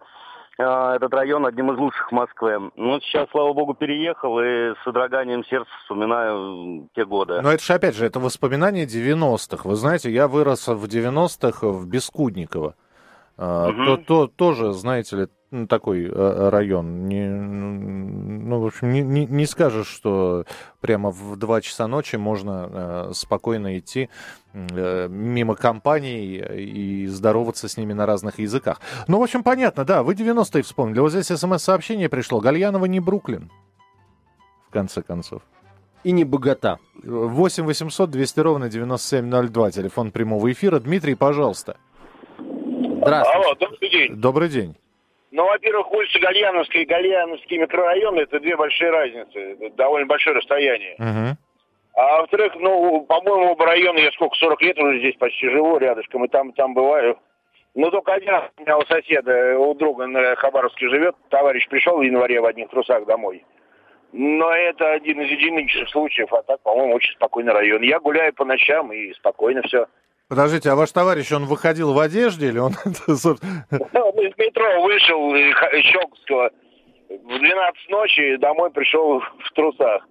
э, 0.59 0.63
этот 0.63 1.11
район 1.11 1.47
одним 1.47 1.71
из 1.71 1.79
лучших 1.79 2.11
Москвы. 2.11 2.71
Ну, 2.75 2.99
сейчас, 3.01 3.27
слава 3.31 3.53
богу, 3.53 3.73
переехал 3.73 4.39
и 4.39 4.75
с 4.75 4.83
содроганием 4.83 5.43
сердца 5.45 5.71
вспоминаю 5.81 6.89
те 6.93 7.03
годы. 7.03 7.41
Но 7.41 7.51
это 7.51 7.63
же, 7.63 7.73
опять 7.73 7.95
же, 7.95 8.05
это 8.05 8.19
воспоминания 8.19 8.85
90-х. 8.85 9.67
Вы 9.67 9.75
знаете, 9.75 10.11
я 10.11 10.27
вырос 10.27 10.67
в 10.67 10.85
90-х 10.85 11.67
в 11.67 11.87
Бескудниково. 11.87 12.75
Мгм. 13.37 13.85
то, 13.85 13.97
то, 13.97 14.27
тоже, 14.27 14.73
знаете 14.73 15.15
ли, 15.15 15.27
такой 15.67 16.05
э, 16.05 16.49
район. 16.49 17.07
Не, 17.07 17.27
ну, 17.29 18.59
в 18.59 18.65
общем, 18.65 18.91
не, 18.91 19.01
не, 19.01 19.25
не 19.25 19.45
скажешь, 19.45 19.87
что 19.87 20.45
прямо 20.79 21.11
в 21.11 21.35
2 21.37 21.61
часа 21.61 21.87
ночи 21.87 22.15
можно 22.15 22.69
э, 22.71 23.11
спокойно 23.13 23.77
идти 23.77 24.09
э, 24.53 25.07
мимо 25.09 25.55
компаний 25.55 26.37
и 26.37 27.07
здороваться 27.07 27.67
с 27.67 27.77
ними 27.77 27.93
на 27.93 28.05
разных 28.05 28.39
языках. 28.39 28.79
Ну, 29.07 29.19
в 29.19 29.23
общем, 29.23 29.43
понятно, 29.43 29.83
да, 29.83 30.03
вы 30.03 30.13
90-е 30.13 30.63
вспомнили. 30.63 30.99
Вот 30.99 31.11
здесь 31.11 31.27
смс-сообщение 31.27 32.07
пришло. 32.07 32.39
Гальянова 32.39 32.85
не 32.85 33.01
Бруклин, 33.01 33.51
в 34.69 34.71
конце 34.71 35.01
концов. 35.01 35.41
И 36.03 36.13
не 36.13 36.23
богата. 36.23 36.79
8 37.03 37.65
800 37.65 38.09
200 38.09 38.39
ровно 38.39 38.69
9702, 38.69 39.71
телефон 39.71 40.11
прямого 40.11 40.51
эфира. 40.51 40.79
Дмитрий, 40.79 41.15
пожалуйста. 41.15 41.77
Здравствуйте. 42.37 43.37
Алло, 43.37 43.55
добрый 43.55 43.89
день. 43.89 44.15
Добрый 44.15 44.49
день. 44.49 44.80
Ну, 45.31 45.45
во-первых, 45.45 45.91
улица 45.91 46.19
Гальяновская 46.19 46.81
и 46.81 46.85
Гальяновский 46.85 47.57
микрорайон– 47.57 48.19
это 48.19 48.39
две 48.39 48.57
большие 48.57 48.91
разницы, 48.91 49.57
это 49.59 49.75
довольно 49.75 50.05
большое 50.05 50.35
расстояние. 50.35 50.95
А 51.93 52.19
во-вторых, 52.19 52.53
ну, 52.55 53.01
по-моему, 53.01 53.51
оба 53.51 53.65
района, 53.65 53.99
я 53.99 54.11
сколько, 54.11 54.35
40 54.35 54.61
лет 54.61 54.79
уже 54.79 54.99
здесь 54.99 55.15
почти 55.15 55.49
живу 55.49 55.77
рядышком, 55.77 56.25
и 56.25 56.27
там, 56.27 56.49
и 56.49 56.53
там 56.53 56.73
бываю. 56.73 57.17
Ну, 57.75 57.89
только 57.89 58.13
один 58.13 58.29
раз 58.29 58.51
у 58.57 58.61
меня 58.61 58.77
у 58.77 58.85
соседа, 58.85 59.57
у 59.57 59.73
друга 59.73 60.05
на 60.07 60.35
Хабаровске 60.35 60.89
живет, 60.89 61.15
товарищ 61.29 61.67
пришел 61.69 61.97
в 61.97 62.01
январе 62.01 62.41
в 62.41 62.45
одних 62.45 62.69
трусах 62.69 63.05
домой. 63.05 63.45
Но 64.13 64.51
это 64.51 64.91
один 64.91 65.21
из 65.21 65.31
единичных 65.31 65.89
случаев, 65.89 66.33
а 66.33 66.43
так, 66.43 66.59
по-моему, 66.61 66.95
очень 66.95 67.13
спокойный 67.13 67.53
район. 67.53 67.81
Я 67.81 67.99
гуляю 68.01 68.33
по 68.33 68.43
ночам 68.43 68.91
и 68.91 69.13
спокойно 69.13 69.61
все. 69.63 69.87
Подождите, 70.31 70.69
а 70.69 70.75
ваш 70.75 70.89
товарищ, 70.93 71.29
он 71.33 71.45
выходил 71.45 71.91
в 71.91 71.99
одежде 71.99 72.47
или 72.47 72.57
он... 72.57 72.71
Ну, 72.85 74.11
из 74.21 74.37
метро 74.37 74.81
вышел 74.81 75.35
Щелковского 75.81 76.51
в 77.09 77.37
12 77.37 77.89
ночи, 77.89 78.37
домой 78.37 78.71
пришел 78.71 79.19
в 79.19 79.51
трусах. 79.53 80.07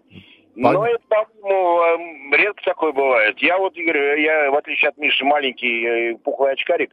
Но 0.56 0.74
Пон- 0.74 0.88
это, 0.88 1.02
по-моему, 1.08 2.36
редко 2.36 2.62
такое 2.62 2.92
бывает. 2.92 3.38
Я 3.38 3.56
вот, 3.56 3.74
Игорь, 3.78 4.20
я, 4.20 4.50
в 4.50 4.56
отличие 4.56 4.90
от 4.90 4.98
Миши, 4.98 5.24
маленький 5.24 5.86
э, 5.86 6.16
пухлый 6.16 6.52
очкарик, 6.52 6.90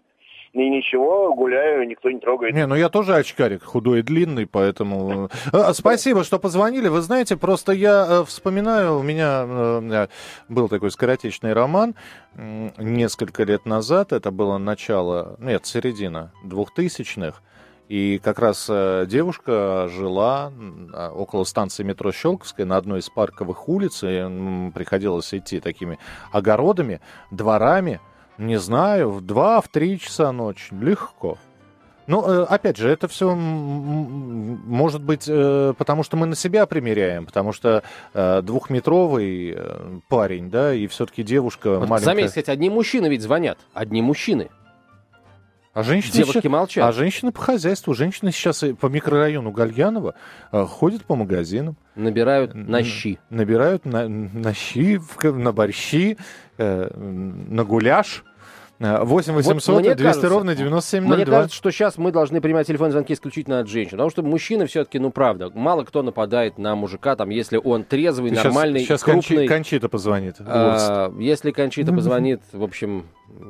и 0.53 0.69
ничего, 0.69 1.33
гуляю, 1.33 1.87
никто 1.87 2.09
не 2.09 2.19
трогает. 2.19 2.53
Не, 2.53 2.65
ну 2.65 2.75
я 2.75 2.89
тоже 2.89 3.15
очкарик, 3.15 3.63
худой 3.63 3.99
и 3.99 4.01
длинный, 4.01 4.47
поэтому... 4.47 5.29
А, 5.51 5.73
Спасибо, 5.73 6.23
что 6.23 6.39
позвонили. 6.39 6.87
Вы 6.87 7.01
знаете, 7.01 7.37
просто 7.37 7.71
я 7.71 8.05
э, 8.07 8.23
вспоминаю, 8.25 8.99
у 8.99 9.03
меня 9.03 9.45
э, 9.47 10.07
был 10.49 10.69
такой 10.69 10.91
скоротечный 10.91 11.53
роман 11.53 11.95
несколько 12.77 13.43
лет 13.43 13.65
назад, 13.65 14.13
это 14.13 14.31
было 14.31 14.57
начало, 14.57 15.37
нет, 15.39 15.65
середина 15.65 16.31
двухтысячных, 16.43 17.41
и 17.89 18.19
как 18.21 18.39
раз 18.39 18.67
э, 18.69 19.05
девушка 19.07 19.87
жила 19.89 20.51
а, 20.93 21.11
около 21.11 21.45
станции 21.45 21.83
метро 21.83 22.11
Щелковская 22.11 22.65
на 22.65 22.75
одной 22.75 22.99
из 22.99 23.09
парковых 23.09 23.69
улиц, 23.69 24.03
и 24.03 24.71
приходилось 24.73 25.33
идти 25.33 25.61
такими 25.61 25.97
огородами, 26.31 26.99
дворами, 27.31 28.01
не 28.37 28.57
знаю, 28.59 29.11
в 29.11 29.21
два, 29.21 29.61
в 29.61 29.67
три 29.67 29.99
часа 29.99 30.31
ночи. 30.31 30.73
Легко. 30.73 31.37
Ну, 32.07 32.25
э, 32.25 32.43
опять 32.45 32.77
же, 32.77 32.89
это 32.89 33.09
все 33.09 33.35
может 33.35 35.03
быть, 35.03 35.25
э, 35.27 35.73
потому 35.77 36.03
что 36.03 36.15
мы 36.15 36.25
на 36.25 36.35
себя 36.35 36.65
примеряем, 36.65 37.25
потому 37.25 37.51
что 37.51 37.83
э, 38.13 38.41
двухметровый 38.41 39.57
парень, 40.07 40.49
да, 40.49 40.73
и 40.73 40.87
все-таки 40.87 41.23
девушка 41.23 41.79
Вот 41.79 41.89
маленькая. 41.89 42.05
Заметьте, 42.05 42.29
кстати, 42.29 42.49
одни 42.49 42.69
мужчины 42.69 43.07
ведь 43.07 43.21
звонят. 43.21 43.59
Одни 43.73 44.01
мужчины. 44.01 44.49
А 45.77 45.83
женщины 45.83 46.13
Девушки 46.13 46.41
щас- 46.41 46.51
молчат. 46.51 46.83
А 46.89 46.91
женщины 46.91 47.31
по 47.31 47.39
хозяйству, 47.41 47.93
женщины 47.93 48.31
сейчас 48.31 48.63
по 48.79 48.87
микрорайону 48.87 49.51
Гальянова 49.51 50.15
э, 50.51 50.65
ходят 50.65 51.05
по 51.05 51.15
магазинам, 51.15 51.77
Набирают 51.95 52.55
на 52.55 52.83
щи. 52.83 53.19
набирают 53.29 53.85
на, 53.85 54.07
на 54.07 54.53
щи, 54.55 54.99
на 55.23 55.51
борщи, 55.51 56.17
э, 56.57 56.89
на 56.95 57.63
гуляш. 57.63 58.23
Э, 58.79 59.03
8 59.03 59.33
800 59.33 59.79
мне 59.81 59.89
200 59.95 60.03
кажется- 60.03 60.29
ровно 60.29 60.51
Мне 60.51 60.57
9702. 60.57 61.25
кажется, 61.25 61.55
что 61.57 61.69
сейчас 61.71 61.97
мы 61.99 62.11
должны 62.11 62.41
принимать 62.41 62.65
телефонные 62.65 62.93
звонки 62.93 63.13
исключительно 63.13 63.59
от 63.59 63.67
женщин. 63.67 63.91
Потому 63.91 64.09
что 64.09 64.23
мужчины 64.23 64.65
все-таки, 64.65 64.97
ну 64.97 65.11
правда, 65.11 65.51
мало 65.53 65.83
кто 65.83 66.01
нападает 66.01 66.57
на 66.57 66.75
мужика, 66.75 67.15
там, 67.15 67.29
если 67.29 67.57
он 67.63 67.83
трезвый, 67.83 68.31
Сейчас- 68.31 68.43
нормальный, 68.45 68.79
сейчас 68.79 69.03
крупный. 69.03 69.45
Кончи- 69.45 69.47
Кончита 69.47 69.89
позвонит. 69.89 70.35
А, 70.39 71.11
если 71.19 71.51
Кончита 71.51 71.93
позвонит, 71.93 72.41
в 72.51 72.63
общем, 72.63 73.05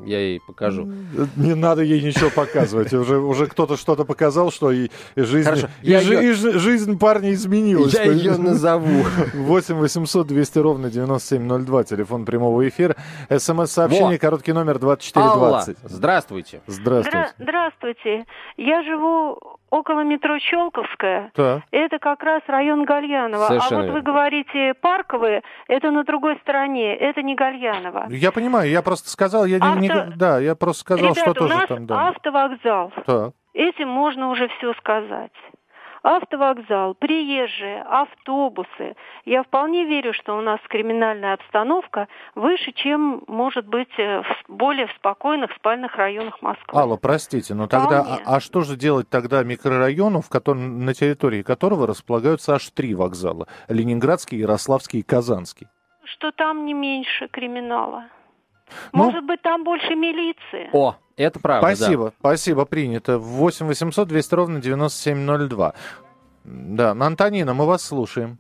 я 0.06 0.20
ей 0.20 0.40
покажу. 0.46 0.88
Не 1.36 1.56
надо 1.56 1.82
ей 1.82 2.02
ничего 2.02 2.30
показывать. 2.30 2.94
Уже, 2.94 3.18
уже 3.20 3.48
кто-то 3.48 3.78
что-то 3.78 4.06
показал, 4.06 4.52
что 4.52 4.72
и, 4.72 4.90
и 5.16 5.22
жизнь, 5.22 5.46
Хорошо, 5.50 5.68
и, 5.82 5.92
я 5.92 6.02
жи- 6.02 6.14
её- 6.14 6.22
и 6.30 6.34
жи- 6.34 6.60
жизнь 6.60 6.98
парня 7.00 7.34
изменилась. 7.34 7.94
Я 7.94 8.04
ее 8.04 8.38
назову. 8.38 9.04
8 9.34 9.76
800 9.76 10.28
200 10.28 10.60
ровно 10.60 10.90
9702, 10.90 11.84
телефон 11.84 12.26
прямого 12.26 12.68
эфира. 12.68 12.96
СМС-сообщение, 13.30 14.18
короткий 14.20 14.54
номер 14.54 14.78
Алла, 14.82 14.96
2420. 14.98 15.78
здравствуйте. 15.84 16.62
Здравствуйте. 16.68 17.18
Здра- 17.18 17.44
Здравствуйте. 17.44 18.26
Я 18.58 18.84
живу 18.84 19.40
около 19.70 20.04
метро 20.04 20.40
Щелковская. 20.40 21.32
Так. 21.34 21.64
Это 21.72 22.00
как 22.00 22.24
раз 22.24 22.42
район 22.48 22.86
Гальянова. 22.86 23.46
Совершенно 23.46 23.82
а 23.82 23.86
вот 23.86 23.92
вы 23.94 24.02
говорите 24.02 24.74
парковые, 24.76 25.42
это 25.68 25.92
на 25.92 26.04
другой 26.04 26.38
стороне, 26.38 26.96
это 26.96 27.22
не 27.22 27.36
Гальянова. 27.36 28.08
Я 28.10 28.32
понимаю, 28.32 28.70
я 28.70 28.82
просто 28.82 29.10
сказал, 29.10 29.46
я 29.46 29.60
не, 29.60 29.82
не- 29.82 29.90
Авто- 29.90 30.14
да, 30.16 30.40
я 30.40 30.56
просто 30.56 30.82
сказал, 30.82 31.12
Ребята, 31.12 31.22
что 31.22 31.32
у 31.32 31.34
тоже 31.34 31.56
нас 31.56 31.68
там, 31.68 31.86
да. 31.86 32.08
автовокзал. 32.10 32.92
Так. 33.06 33.34
Этим 33.54 33.90
можно 33.90 34.30
уже 34.30 34.48
все 34.50 34.74
сказать. 34.76 35.32
Автовокзал, 36.08 36.94
приезжие, 36.94 37.82
автобусы. 37.82 38.96
Я 39.26 39.44
вполне 39.44 39.84
верю, 39.84 40.14
что 40.14 40.38
у 40.38 40.42
нас 40.42 40.58
криминальная 40.70 41.34
обстановка 41.34 42.08
выше, 42.34 42.72
чем 42.72 43.26
может 43.28 43.68
быть 43.68 43.92
э, 43.98 44.22
в 44.22 44.46
более 44.48 44.88
в 44.88 44.92
спокойных 44.92 45.52
спальных 45.58 45.98
районах 45.98 46.42
Москвы. 46.42 46.80
Алла, 46.80 46.96
простите, 46.96 47.54
но 47.56 47.68
тогда, 47.68 48.04
Вполне. 48.04 48.24
а, 48.26 48.38
а 48.38 48.40
что 48.40 48.62
же 48.62 48.78
делать 48.78 49.10
тогда 49.10 49.44
микрорайону, 49.44 50.22
в 50.22 50.30
котором, 50.30 50.86
на 50.86 50.94
территории 50.94 51.42
которого 51.42 51.86
располагаются 51.86 52.56
аж 52.56 52.70
три 52.70 52.96
вокзала? 52.96 53.50
Ленинградский, 53.68 54.38
Ярославский 54.38 55.02
и 55.02 55.04
Казанский. 55.04 55.68
Что 56.06 56.32
там 56.32 56.66
не 56.66 56.74
меньше 56.74 57.28
криминала. 57.28 58.06
Ну- 58.94 59.06
Может 59.06 59.24
быть, 59.26 59.42
там 59.42 59.64
больше 59.64 59.96
милиции. 59.96 60.70
О, 60.74 60.96
это 61.16 61.40
правда, 61.40 61.68
да. 61.70 61.76
Спасибо, 61.76 62.14
спасибо, 62.20 62.66
принято. 62.66 63.18
8 63.20 63.66
800 63.68 64.08
200 64.08 64.36
ровно 64.36 64.62
9702. 64.62 65.74
Да, 66.44 66.92
Антонина, 66.92 67.54
мы 67.54 67.66
вас 67.66 67.84
слушаем. 67.86 68.38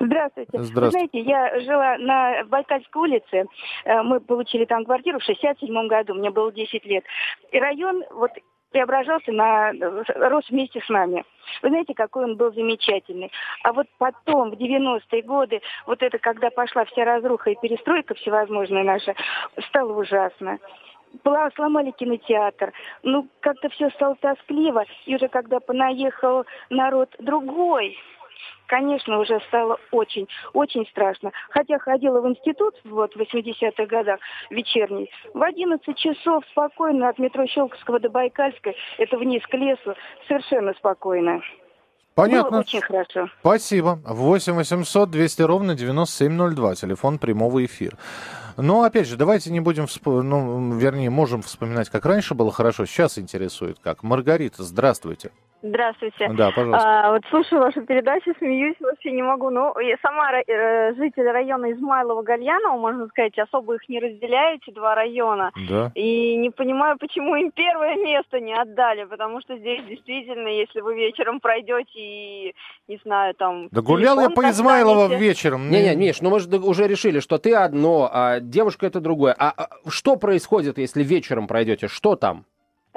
Здравствуйте. 0.00 0.50
Здравствуйте. 0.62 0.80
Вы 0.80 0.90
знаете, 0.90 1.20
я 1.20 1.60
жила 1.60 1.98
на 1.98 2.44
Байкальской 2.44 3.02
улице. 3.02 3.44
Э, 3.84 4.02
Мы 4.02 4.20
получили 4.20 4.64
там 4.64 4.84
квартиру 4.84 5.18
в 5.18 5.22
67 5.24 5.88
году. 5.88 6.14
Мне 6.14 6.30
было 6.30 6.50
10 6.52 6.86
лет. 6.86 7.04
И 7.52 7.58
район 7.58 8.02
вот 8.12 8.30
преображался 8.74 9.30
на 9.30 9.72
рос 10.28 10.50
вместе 10.50 10.80
с 10.80 10.88
нами. 10.88 11.24
Вы 11.62 11.68
знаете, 11.68 11.94
какой 11.94 12.24
он 12.24 12.36
был 12.36 12.52
замечательный. 12.52 13.30
А 13.62 13.72
вот 13.72 13.86
потом, 13.98 14.50
в 14.50 14.54
90-е 14.54 15.22
годы, 15.22 15.62
вот 15.86 16.02
это, 16.02 16.18
когда 16.18 16.50
пошла 16.50 16.84
вся 16.84 17.04
разруха 17.04 17.50
и 17.50 17.60
перестройка 17.60 18.14
всевозможная 18.14 18.82
наша, 18.82 19.14
стало 19.68 19.92
ужасно. 19.92 20.58
Пла- 21.22 21.54
Сломали 21.54 21.92
кинотеатр. 21.92 22.72
Ну, 23.04 23.28
как-то 23.38 23.68
все 23.68 23.90
стало 23.90 24.16
тоскливо. 24.16 24.84
И 25.06 25.14
уже 25.14 25.28
когда 25.28 25.60
понаехал 25.60 26.44
народ 26.68 27.14
другой, 27.20 27.96
конечно, 28.66 29.18
уже 29.18 29.40
стало 29.48 29.78
очень, 29.90 30.28
очень 30.52 30.86
страшно. 30.86 31.32
Хотя 31.50 31.78
ходила 31.78 32.20
в 32.20 32.28
институт 32.28 32.74
вот 32.84 33.14
в 33.14 33.20
80-х 33.20 33.86
годах 33.86 34.20
вечерний, 34.50 35.10
в 35.32 35.42
11 35.42 35.96
часов 35.96 36.44
спокойно 36.50 37.08
от 37.08 37.18
метро 37.18 37.46
Щелковского 37.46 38.00
до 38.00 38.10
Байкальской, 38.10 38.76
это 38.98 39.16
вниз 39.18 39.42
к 39.46 39.54
лесу, 39.54 39.94
совершенно 40.28 40.72
спокойно. 40.74 41.40
Понятно. 42.14 42.50
Было 42.50 42.60
очень 42.60 42.80
хорошо. 42.80 43.28
Спасибо. 43.40 43.98
8 44.04 44.52
800 44.52 45.10
200 45.10 45.42
ровно 45.42 45.74
9702. 45.74 46.76
Телефон 46.76 47.18
прямого 47.18 47.64
эфира. 47.64 47.98
Но, 48.56 48.84
опять 48.84 49.08
же, 49.08 49.16
давайте 49.16 49.50
не 49.50 49.58
будем, 49.58 49.84
вспо- 49.84 50.22
ну, 50.22 50.72
вернее, 50.78 51.10
можем 51.10 51.42
вспоминать, 51.42 51.90
как 51.90 52.06
раньше 52.06 52.34
было 52.34 52.52
хорошо. 52.52 52.86
Сейчас 52.86 53.18
интересует 53.18 53.78
как. 53.82 54.04
Маргарита, 54.04 54.62
здравствуйте. 54.62 55.32
Здравствуйте. 55.66 56.28
Да, 56.34 56.50
пожалуйста. 56.50 57.06
А, 57.06 57.12
вот 57.12 57.22
слушаю 57.30 57.62
вашу 57.62 57.80
передачу, 57.86 58.34
смеюсь, 58.38 58.76
вообще 58.80 59.12
не 59.12 59.22
могу. 59.22 59.48
Ну, 59.48 59.72
я 59.80 59.96
сама 60.02 60.30
ра- 60.30 60.44
э, 60.46 60.94
житель 60.94 61.24
района 61.24 61.72
Измайлова-Гальянова, 61.72 62.76
можно 62.78 63.06
сказать, 63.06 63.38
особо 63.38 63.76
их 63.76 63.88
не 63.88 63.98
разделяю, 63.98 64.56
эти 64.56 64.74
два 64.74 64.94
района. 64.94 65.52
Да. 65.66 65.90
И 65.94 66.36
не 66.36 66.50
понимаю, 66.50 66.98
почему 66.98 67.34
им 67.36 67.50
первое 67.50 67.96
место 67.96 68.40
не 68.40 68.52
отдали, 68.52 69.04
потому 69.04 69.40
что 69.40 69.56
здесь 69.56 69.82
действительно, 69.88 70.48
если 70.48 70.82
вы 70.82 70.96
вечером 70.96 71.40
пройдете 71.40 71.92
и, 71.94 72.54
не 72.86 72.98
знаю, 73.02 73.34
там... 73.34 73.68
Да 73.70 73.80
гулял 73.80 74.20
я 74.20 74.28
по 74.28 74.46
Измайлово 74.50 75.08
достанете. 75.08 75.24
вечером. 75.28 75.70
Не-не, 75.70 75.96
Миш, 75.96 76.20
ну 76.20 76.28
мы 76.28 76.40
же 76.40 76.48
уже 76.58 76.86
решили, 76.86 77.20
что 77.20 77.38
ты 77.38 77.54
одно, 77.54 78.10
а 78.12 78.38
девушка 78.40 78.84
это 78.86 79.00
другое. 79.00 79.34
А 79.38 79.54
а 79.56 79.68
что 79.88 80.16
происходит, 80.16 80.76
если 80.76 81.02
вечером 81.02 81.46
пройдете? 81.46 81.88
Что 81.88 82.16
там? 82.16 82.44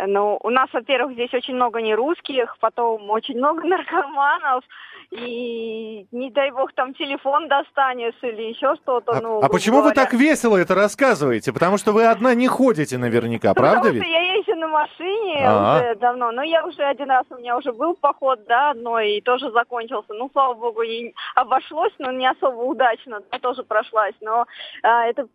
Ну, 0.06 0.38
у 0.44 0.50
нас, 0.50 0.70
во-первых, 0.74 1.14
здесь 1.14 1.34
очень 1.34 1.56
много 1.56 1.82
нерусских, 1.82 2.56
потом 2.60 3.10
очень 3.10 3.38
много 3.38 3.64
наркоманов, 3.68 4.64
и 5.10 6.06
не 6.12 6.30
дай 6.32 6.52
бог 6.52 6.74
там 6.74 6.94
телефон 6.94 7.48
достанешь 7.48 8.14
или 8.22 8.44
еще 8.44 8.76
что-то. 8.76 9.14
А, 9.14 9.22
ну, 9.22 9.40
а 9.42 9.50
почему 9.50 9.78
вы 9.78 9.90
говоря. 9.94 10.04
так 10.04 10.14
весело 10.14 10.58
это 10.58 10.76
рассказываете? 10.76 11.52
Потому 11.54 11.78
что 11.78 11.94
вы 11.94 12.06
одна 12.06 12.34
не 12.36 12.48
ходите 12.48 12.98
наверняка, 12.98 13.54
правда 13.54 13.78
Потому 13.90 13.94
ведь? 13.96 14.04
что 14.04 14.12
я 14.12 14.34
езжу 14.36 14.56
на 14.56 14.68
машине 14.68 15.44
А. 15.48 15.78
уже 15.78 15.96
давно. 15.96 16.32
Но 16.32 16.44
я 16.44 16.66
уже 16.66 16.84
один 16.84 17.10
раз, 17.10 17.26
у 17.30 17.36
меня 17.38 17.58
уже 17.58 17.72
был 17.72 17.96
поход, 17.96 18.42
да, 18.48 18.72
одной, 18.72 19.14
и 19.14 19.22
тоже 19.22 19.50
закончился. 19.52 20.14
Ну, 20.14 20.30
слава 20.34 20.54
богу, 20.54 20.82
и 20.82 21.14
обошлось, 21.36 21.94
но 22.00 22.12
не 22.12 22.28
особо 22.28 22.62
удачно, 22.62 23.22
да, 23.32 23.40
тоже 23.40 23.64
прошлась. 23.64 24.16
Но 24.22 24.46
а, 24.84 25.06
это 25.08 25.28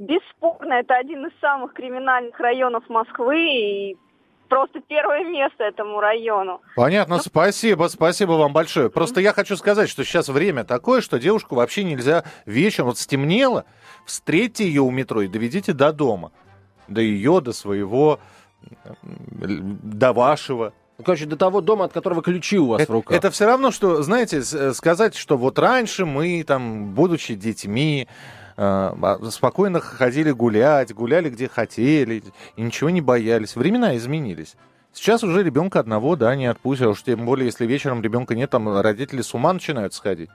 бесспорно, 0.00 0.74
это 0.74 0.96
один 0.96 1.26
из 1.26 1.32
самых 1.40 1.74
криминальных 1.74 2.38
районов 2.40 2.82
Москвы, 2.88 3.38
и 3.38 3.96
просто 4.48 4.80
первое 4.80 5.24
место 5.24 5.62
этому 5.62 6.00
району. 6.00 6.60
Понятно, 6.74 7.18
спасибо, 7.18 7.86
спасибо 7.88 8.32
вам 8.32 8.52
большое. 8.52 8.90
Просто 8.90 9.20
я 9.20 9.32
хочу 9.32 9.56
сказать, 9.56 9.88
что 9.88 10.02
сейчас 10.02 10.28
время 10.28 10.64
такое, 10.64 11.02
что 11.02 11.18
девушку 11.18 11.54
вообще 11.54 11.84
нельзя 11.84 12.24
вечером, 12.46 12.88
вот 12.88 12.98
стемнело, 12.98 13.64
встретьте 14.06 14.64
ее 14.64 14.82
у 14.82 14.90
метро 14.90 15.22
и 15.22 15.28
доведите 15.28 15.72
до 15.72 15.92
дома. 15.92 16.32
До 16.88 17.00
ее, 17.00 17.40
до 17.40 17.52
своего, 17.52 18.18
до 19.02 20.12
вашего. 20.12 20.72
Ну, 20.98 21.04
короче, 21.04 21.26
до 21.26 21.36
того 21.36 21.60
дома, 21.60 21.84
от 21.84 21.92
которого 21.92 22.20
ключи 22.20 22.58
у 22.58 22.66
вас 22.66 22.80
в 22.80 22.82
Это, 22.82 22.92
руках. 22.92 23.16
это 23.16 23.30
все 23.30 23.46
равно, 23.46 23.70
что, 23.70 24.02
знаете, 24.02 24.38
э, 24.38 24.72
сказать, 24.72 25.14
что 25.14 25.36
вот 25.38 25.58
раньше 25.58 26.04
мы, 26.04 26.42
там, 26.42 26.92
будучи 26.94 27.34
детьми, 27.36 28.08
спокойно 29.30 29.80
ходили 29.80 30.32
гулять, 30.32 30.92
гуляли 30.92 31.30
где 31.30 31.48
хотели, 31.48 32.22
и 32.56 32.62
ничего 32.62 32.90
не 32.90 33.00
боялись. 33.00 33.56
Времена 33.56 33.96
изменились. 33.96 34.54
Сейчас 34.92 35.22
уже 35.22 35.42
ребенка 35.42 35.80
одного, 35.80 36.16
да, 36.16 36.34
не 36.34 36.46
отпустят, 36.46 36.88
а 36.88 36.90
уж 36.90 37.02
тем 37.02 37.24
более, 37.24 37.46
если 37.46 37.64
вечером 37.64 38.02
ребенка 38.02 38.34
нет, 38.34 38.50
там 38.50 38.80
родители 38.80 39.22
с 39.22 39.32
ума 39.34 39.52
начинают 39.52 39.94
сходить. 39.94 40.30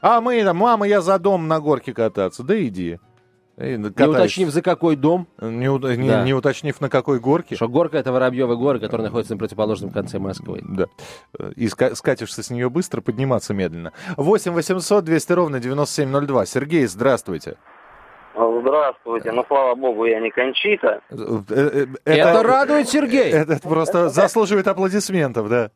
А 0.00 0.20
мы, 0.20 0.42
там, 0.44 0.56
мама, 0.56 0.86
я 0.86 1.00
за 1.02 1.18
дом 1.18 1.48
на 1.48 1.60
горке 1.60 1.92
кататься. 1.92 2.42
Да 2.42 2.58
иди. 2.58 3.00
И 3.60 3.76
Не 3.76 4.06
уточнив, 4.06 4.50
за 4.50 4.62
какой 4.62 4.94
дом. 4.94 5.26
Не, 5.40 5.68
у- 5.68 5.78
не- 5.78 6.08
Да. 6.08 6.22
не 6.22 6.32
уточнив, 6.32 6.80
на 6.80 6.88
какой 6.88 7.18
горке. 7.18 7.56
Что 7.56 7.68
горка 7.68 7.98
это 7.98 8.12
Воробьевы 8.12 8.56
горы, 8.56 8.78
которые 8.78 9.06
находятся 9.06 9.34
на 9.34 9.38
противоположном 9.38 9.90
конце 9.90 10.18
Москвы. 10.20 10.60
Да. 10.62 10.86
И 11.56 11.66
ска- 11.66 11.94
скатишься 11.96 12.42
с 12.44 12.50
нее 12.50 12.70
быстро, 12.70 13.00
подниматься 13.00 13.54
медленно. 13.54 13.92
8 14.16 14.52
800 14.52 15.04
200 15.04 15.32
ровно 15.32 15.58
9702. 15.58 16.46
Сергей, 16.46 16.86
здравствуйте. 16.86 17.56
Здравствуйте. 18.34 19.32
Ну, 19.32 19.44
слава 19.48 19.74
богу, 19.74 20.04
я 20.04 20.20
не 20.20 20.30
Кончита. 20.30 21.00
Э, 21.10 21.16
э, 21.50 21.86
Это, 22.04 22.42
радует 22.44 22.88
Сергей. 22.88 23.32
Это 23.32 23.58
просто 23.60 24.08
заслуживает 24.08 24.68
аплодисментов, 24.68 25.48
да. 25.48 25.70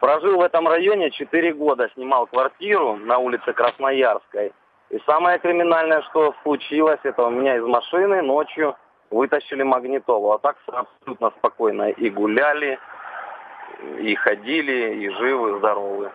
Прожил 0.00 0.36
в 0.36 0.40
этом 0.42 0.68
районе 0.68 1.10
4 1.10 1.52
года, 1.54 1.88
снимал 1.94 2.26
квартиру 2.26 2.96
на 2.96 3.18
улице 3.18 3.52
Красноярской. 3.52 4.52
И 4.92 4.98
самое 5.06 5.38
криминальное, 5.38 6.02
что 6.10 6.34
случилось, 6.42 7.00
это 7.02 7.22
у 7.22 7.30
меня 7.30 7.56
из 7.56 7.64
машины 7.64 8.20
ночью 8.20 8.76
вытащили 9.10 9.62
магнитолу. 9.62 10.32
А 10.32 10.38
так 10.38 10.56
абсолютно 10.66 11.30
спокойно 11.38 11.90
и 11.90 12.10
гуляли, 12.10 12.78
и 13.98 14.14
ходили, 14.14 15.02
и 15.02 15.08
живы, 15.08 15.58
здоровы. 15.58 16.12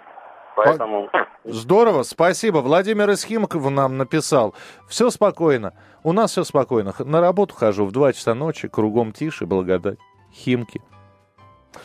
Поэтому... 0.56 1.10
Здорово, 1.44 2.04
спасибо. 2.04 2.60
Владимир 2.60 3.10
из 3.10 3.24
Химкова 3.24 3.70
нам 3.70 3.98
написал. 3.98 4.54
Все 4.88 5.10
спокойно. 5.10 5.74
У 6.04 6.14
нас 6.14 6.32
все 6.32 6.44
спокойно. 6.44 6.94
На 7.00 7.20
работу 7.20 7.56
хожу 7.56 7.86
в 7.86 7.92
2 7.92 8.14
часа 8.14 8.36
ночи, 8.36 8.68
кругом 8.68 9.12
тише, 9.12 9.48
благодать. 9.48 9.98
Химки. 10.32 10.82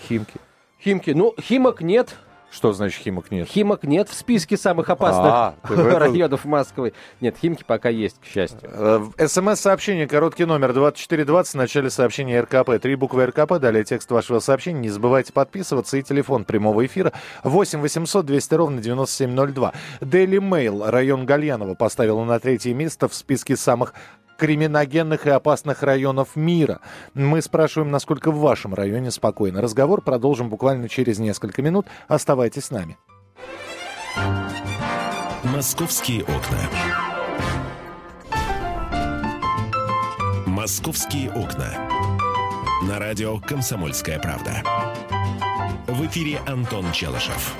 Химки. 0.08 0.40
Химки. 0.78 1.10
Ну, 1.10 1.34
химок 1.40 1.80
нет. 1.80 2.16
Что 2.52 2.74
значит 2.74 3.02
химок 3.02 3.30
нет? 3.30 3.48
Химок 3.48 3.82
нет 3.84 4.10
в 4.10 4.14
списке 4.14 4.58
самых 4.58 4.90
опасных 4.90 5.26
А, 5.26 5.54
районов 5.98 6.44
Москвы. 6.44 6.92
Нет, 7.22 7.36
химки 7.40 7.64
пока 7.66 7.88
есть, 7.88 8.20
к 8.20 8.26
счастью. 8.26 8.70
Э, 8.70 9.26
СМС-сообщение, 9.26 10.06
короткий 10.06 10.44
номер 10.44 10.74
2420, 10.74 11.54
в 11.54 11.56
начале 11.56 11.88
сообщения 11.88 12.42
РКП. 12.42 12.78
Три 12.78 12.94
буквы 12.94 13.24
РКП, 13.24 13.54
далее 13.58 13.84
текст 13.84 14.10
вашего 14.10 14.38
сообщения. 14.38 14.80
Не 14.80 14.90
забывайте 14.90 15.32
подписываться 15.32 15.96
и 15.96 16.02
телефон 16.02 16.44
прямого 16.44 16.84
эфира 16.84 17.14
8 17.42 17.80
800 17.80 18.26
200 18.26 18.54
ровно 18.54 18.82
9702. 18.82 19.72
Daily 20.02 20.38
Mail, 20.38 20.90
район 20.90 21.24
Гальянова, 21.24 21.74
поставила 21.74 22.22
на 22.22 22.38
третье 22.38 22.74
место 22.74 23.08
в 23.08 23.14
списке 23.14 23.56
самых 23.56 23.94
криминогенных 24.42 25.28
и 25.28 25.30
опасных 25.30 25.84
районов 25.84 26.34
мира. 26.34 26.80
Мы 27.14 27.40
спрашиваем, 27.42 27.92
насколько 27.92 28.32
в 28.32 28.40
вашем 28.40 28.74
районе 28.74 29.12
спокойно. 29.12 29.62
Разговор 29.62 30.02
продолжим 30.02 30.48
буквально 30.48 30.88
через 30.88 31.20
несколько 31.20 31.62
минут. 31.62 31.86
Оставайтесь 32.08 32.64
с 32.64 32.70
нами. 32.72 32.98
Московские 35.44 36.22
окна. 36.22 36.58
Московские 40.46 41.30
окна. 41.30 41.70
На 42.88 42.98
радио 42.98 43.38
«Комсомольская 43.38 44.18
правда». 44.18 44.64
В 45.86 46.04
эфире 46.06 46.40
Антон 46.48 46.90
Челышев. 46.90 47.54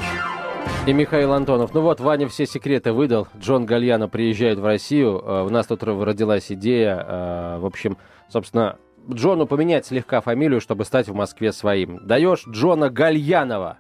И 0.85 0.93
Михаил 0.93 1.33
Антонов. 1.33 1.73
Ну 1.75 1.81
вот, 1.83 2.01
Ваня 2.01 2.27
все 2.27 2.45
секреты 2.45 2.93
выдал. 2.93 3.29
Джон 3.39 3.67
Гальяно 3.67 4.09
приезжает 4.09 4.59
в 4.59 4.65
Россию. 4.65 5.23
Э, 5.25 5.43
У 5.45 5.49
нас 5.49 5.67
тут 5.69 5.85
родилась 5.85 6.51
идея. 6.51 6.97
э, 7.09 7.59
В 7.61 7.67
общем, 7.67 7.97
собственно, 8.29 8.79
Джону 9.09 9.47
поменять 9.47 9.87
слегка 9.87 10.21
фамилию, 10.21 10.61
чтобы 10.61 10.85
стать 10.85 11.07
в 11.09 11.15
Москве 11.15 11.53
своим. 11.53 12.05
Даешь 12.05 12.45
Джона 12.49 12.91
Гальянова. 12.91 13.79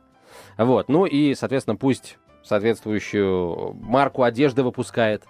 Вот. 0.57 0.89
Ну 0.89 1.05
и, 1.05 1.35
соответственно, 1.35 1.77
пусть 1.77 2.19
соответствующую 2.45 3.75
марку 3.75 4.23
одежды 4.23 4.63
выпускает 4.63 5.25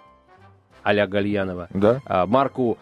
а-ля 0.83 1.07
Гальянова. 1.07 1.69
Да? 1.73 2.01
А, 2.05 2.27
марку 2.27 2.77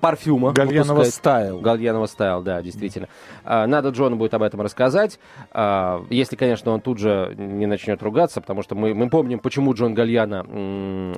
парфюма. 0.00 0.52
Гальянова 0.52 0.98
выпускает. 0.98 1.14
стайл. 1.14 1.60
Гальянова 1.60 2.06
стайл, 2.06 2.42
да, 2.42 2.62
действительно. 2.62 3.08
А, 3.44 3.66
Надо 3.66 3.90
Джону 3.90 4.16
будет 4.16 4.34
об 4.34 4.42
этом 4.42 4.60
рассказать. 4.60 5.18
А, 5.52 6.04
Если, 6.10 6.36
конечно, 6.36 6.72
он 6.72 6.80
тут 6.80 6.98
же 6.98 7.34
не 7.36 7.66
начнет 7.66 8.02
ругаться, 8.02 8.40
потому 8.40 8.62
что 8.62 8.74
мы, 8.74 8.94
мы 8.94 9.08
помним, 9.08 9.38
почему 9.38 9.74
Джон 9.74 9.94
Гальяна 9.94 10.44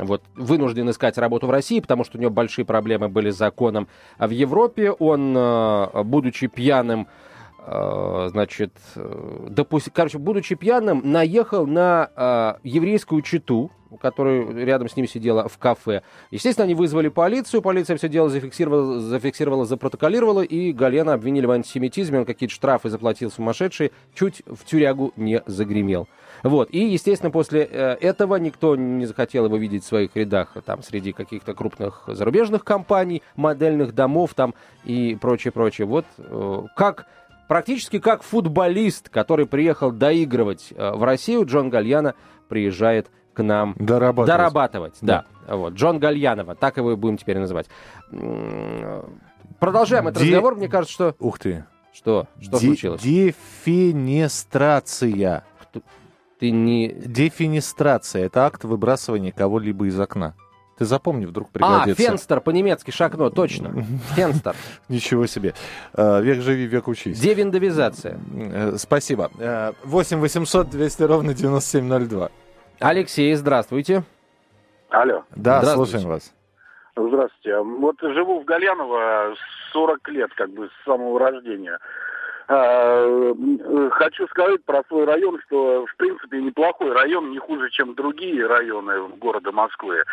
вот, 0.02 0.22
вынужден 0.34 0.90
искать 0.90 1.18
работу 1.18 1.46
в 1.46 1.50
России, 1.50 1.80
потому 1.80 2.04
что 2.04 2.18
у 2.18 2.20
него 2.20 2.30
большие 2.30 2.64
проблемы 2.64 3.08
были 3.08 3.30
с 3.30 3.36
законом 3.36 3.88
А 4.18 4.26
в 4.26 4.30
Европе. 4.30 4.90
Он, 4.90 5.36
будучи 6.04 6.46
пьяным, 6.46 7.08
значит, 8.30 8.72
э, 8.94 9.46
допусти- 9.48 9.90
короче, 9.92 10.18
будучи 10.18 10.54
пьяным, 10.54 11.02
наехал 11.04 11.66
на 11.66 12.10
э, 12.14 12.68
еврейскую 12.68 13.22
читу, 13.22 13.70
которая 14.00 14.52
рядом 14.52 14.88
с 14.88 14.96
ним 14.96 15.08
сидела 15.08 15.48
в 15.48 15.58
кафе. 15.58 16.02
Естественно, 16.30 16.64
они 16.64 16.74
вызвали 16.74 17.08
полицию, 17.08 17.62
полиция 17.62 17.96
все 17.96 18.08
дело 18.08 18.28
зафиксировала, 18.28 19.00
зафиксировала, 19.00 19.64
запротоколировала, 19.64 20.42
и 20.42 20.72
Гальяна 20.72 21.14
обвинили 21.14 21.46
в 21.46 21.50
антисемитизме, 21.50 22.20
он 22.20 22.24
какие-то 22.24 22.54
штрафы 22.54 22.88
заплатил 22.90 23.30
сумасшедший, 23.30 23.92
чуть 24.14 24.42
в 24.46 24.64
тюрягу 24.64 25.12
не 25.16 25.42
загремел. 25.46 26.08
Вот. 26.42 26.68
И, 26.70 26.84
естественно, 26.84 27.30
после 27.30 27.68
э, 27.70 27.96
этого 28.00 28.36
никто 28.36 28.76
не 28.76 29.06
захотел 29.06 29.46
его 29.46 29.56
видеть 29.56 29.84
в 29.84 29.86
своих 29.86 30.14
рядах, 30.14 30.56
там, 30.64 30.82
среди 30.82 31.12
каких-то 31.12 31.54
крупных 31.54 32.04
зарубежных 32.06 32.64
компаний, 32.64 33.22
модельных 33.36 33.94
домов 33.94 34.34
там 34.34 34.54
и 34.84 35.16
прочее, 35.20 35.52
прочее. 35.52 35.86
Вот 35.86 36.04
э, 36.18 36.62
как 36.76 37.06
практически 37.48 37.98
как 37.98 38.22
футболист, 38.22 39.08
который 39.08 39.46
приехал 39.46 39.90
доигрывать 39.92 40.72
э, 40.74 40.90
в 40.92 41.02
Россию, 41.04 41.46
Джон 41.46 41.70
Гальяна 41.70 42.14
приезжает 42.48 43.08
к 43.34 43.42
нам 43.42 43.74
Дорабатывать. 43.78 44.28
дорабатывать. 44.28 44.94
Да. 45.02 45.24
Вот. 45.48 45.74
Джон 45.74 45.98
Гальянова, 45.98 46.54
так 46.54 46.76
его 46.78 46.92
и 46.92 46.96
будем 46.96 47.18
теперь 47.18 47.38
называть. 47.38 47.68
Продолжаем 49.60 50.08
этот 50.08 50.22
Де- 50.22 50.28
разговор. 50.30 50.56
Мне 50.56 50.68
кажется, 50.68 50.94
что... 50.94 51.14
Ух 51.18 51.38
ты. 51.38 51.64
Что? 51.92 52.26
Что 52.40 52.58
Де- 52.58 52.66
случилось? 52.66 53.02
Дефенестрация. 53.02 55.44
Ты 56.38 56.50
не... 56.50 56.88
Дефенестрация– 56.88 58.26
это 58.28 58.44
акт 58.44 58.64
выбрасывания 58.64 59.32
кого-либо 59.32 59.86
из 59.86 59.98
окна. 59.98 60.34
Ты 60.78 60.84
запомни, 60.84 61.24
вдруг 61.26 61.48
А, 61.54 61.58
пригодится. 61.58 61.94
фенстер 62.02 62.40
по-немецки, 62.40 62.90
шакно, 62.90 63.30
точно. 63.30 63.72
Фенстер. 64.14 64.54
Ничего 64.88 65.26
себе. 65.26 65.54
Э, 65.94 66.20
Век 66.20 66.40
живи, 66.42 66.66
век 66.66 66.86
учись. 66.88 67.18
Девиндовизация. 67.18 68.18
Э, 68.34 68.72
Спасибо. 68.76 69.30
Э, 69.38 69.72
8 69.84 70.18
800 70.20 70.68
200 70.70 71.02
ровно 71.04 71.32
9702. 71.34 72.28
Алексей, 72.80 73.34
здравствуйте. 73.34 74.02
Алло. 74.90 75.24
Да, 75.34 75.62
слушаем 75.64 76.06
вас. 76.08 76.32
Здравствуйте. 76.94 77.58
Вот 77.60 77.96
живу 78.00 78.40
в 78.40 78.44
Гальяново 78.44 79.34
40 79.72 80.08
лет, 80.08 80.30
как 80.34 80.50
бы 80.50 80.68
с 80.68 80.84
самого 80.84 81.18
рождения. 81.18 81.78
А, 82.48 83.04
м, 83.32 83.90
Хочу 83.90 84.26
сказать 84.28 84.62
про 84.64 84.82
свой 84.88 85.04
район, 85.04 85.40
что 85.46 85.84
в 85.86 85.96
принципе 85.96 86.40
неплохой 86.40 86.92
район, 86.92 87.30
не 87.32 87.38
хуже, 87.38 87.70
чем 87.70 87.94
другие 87.94 88.46
районы 88.46 89.08
города 89.18 89.50
Москвы. 89.52 90.04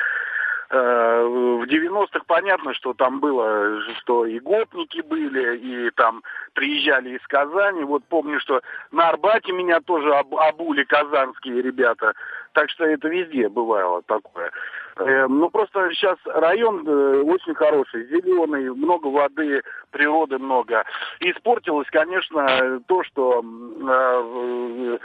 А, 0.75 1.23
В 1.23 1.63
90-х 1.65 2.21
понятно, 2.25 2.73
что 2.73 2.93
там 2.95 3.19
было, 3.19 3.79
что 3.99 4.25
и 4.25 4.39
гопники 4.39 5.01
были, 5.01 5.57
и 5.57 5.91
там 5.91 6.23
приезжали 6.53 7.11
из 7.11 7.21
Казани. 7.27 7.83
Вот 7.83 8.03
помню, 8.09 8.39
что 8.39 8.59
на 8.91 9.09
Арбате 9.09 9.51
меня 9.51 9.81
тоже 9.81 10.11
об- 10.15 10.35
обули 10.35 10.83
казанские 10.83 11.61
ребята. 11.61 12.13
Так 12.53 12.71
что 12.71 12.85
это 12.85 13.07
везде 13.07 13.49
бывало 13.49 14.01
такое. 14.03 14.51
Э, 14.97 15.27
Ну, 15.27 15.49
просто 15.51 15.91
сейчас 15.91 16.17
район 16.25 16.83
э, 16.87 17.21
очень 17.21 17.53
хороший, 17.53 18.05
зеленый, 18.07 18.71
много 18.71 19.07
воды, 19.07 19.61
природы 19.91 20.39
много. 20.39 20.85
Испортилось, 21.19 21.87
конечно, 21.91 22.79
то, 22.87 23.03
что 23.03 23.43
э, 23.43 24.97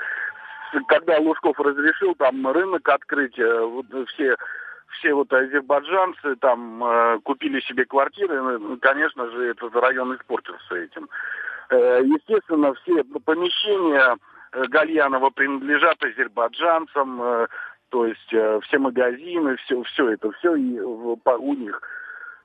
э, 0.74 0.80
когда 0.88 1.18
Лужков 1.18 1.60
разрешил 1.60 2.14
там 2.14 2.46
рынок 2.48 2.88
открыть, 2.88 3.38
э, 3.38 3.60
вот 3.60 3.86
все 4.08 4.34
все 4.90 5.14
вот 5.14 5.32
азербайджанцы 5.32 6.36
там 6.36 6.82
э, 6.84 7.18
купили 7.22 7.60
себе 7.60 7.84
квартиры, 7.84 8.40
ну, 8.58 8.76
конечно 8.78 9.30
же, 9.30 9.50
этот 9.50 9.74
район 9.76 10.16
испортился 10.16 10.76
этим. 10.76 11.08
Э, 11.70 12.00
естественно, 12.04 12.74
все 12.74 13.04
помещения 13.04 14.16
э, 14.52 14.64
Гальянова 14.68 15.30
принадлежат 15.30 16.02
азербайджанцам, 16.02 17.22
э, 17.22 17.46
то 17.90 18.06
есть 18.06 18.32
э, 18.32 18.60
все 18.64 18.78
магазины, 18.78 19.56
все, 19.56 19.82
все 19.82 20.10
это, 20.10 20.30
все 20.32 20.54
и 20.56 20.78
в- 20.80 21.16
по- 21.16 21.38
у 21.38 21.54
них. 21.54 21.80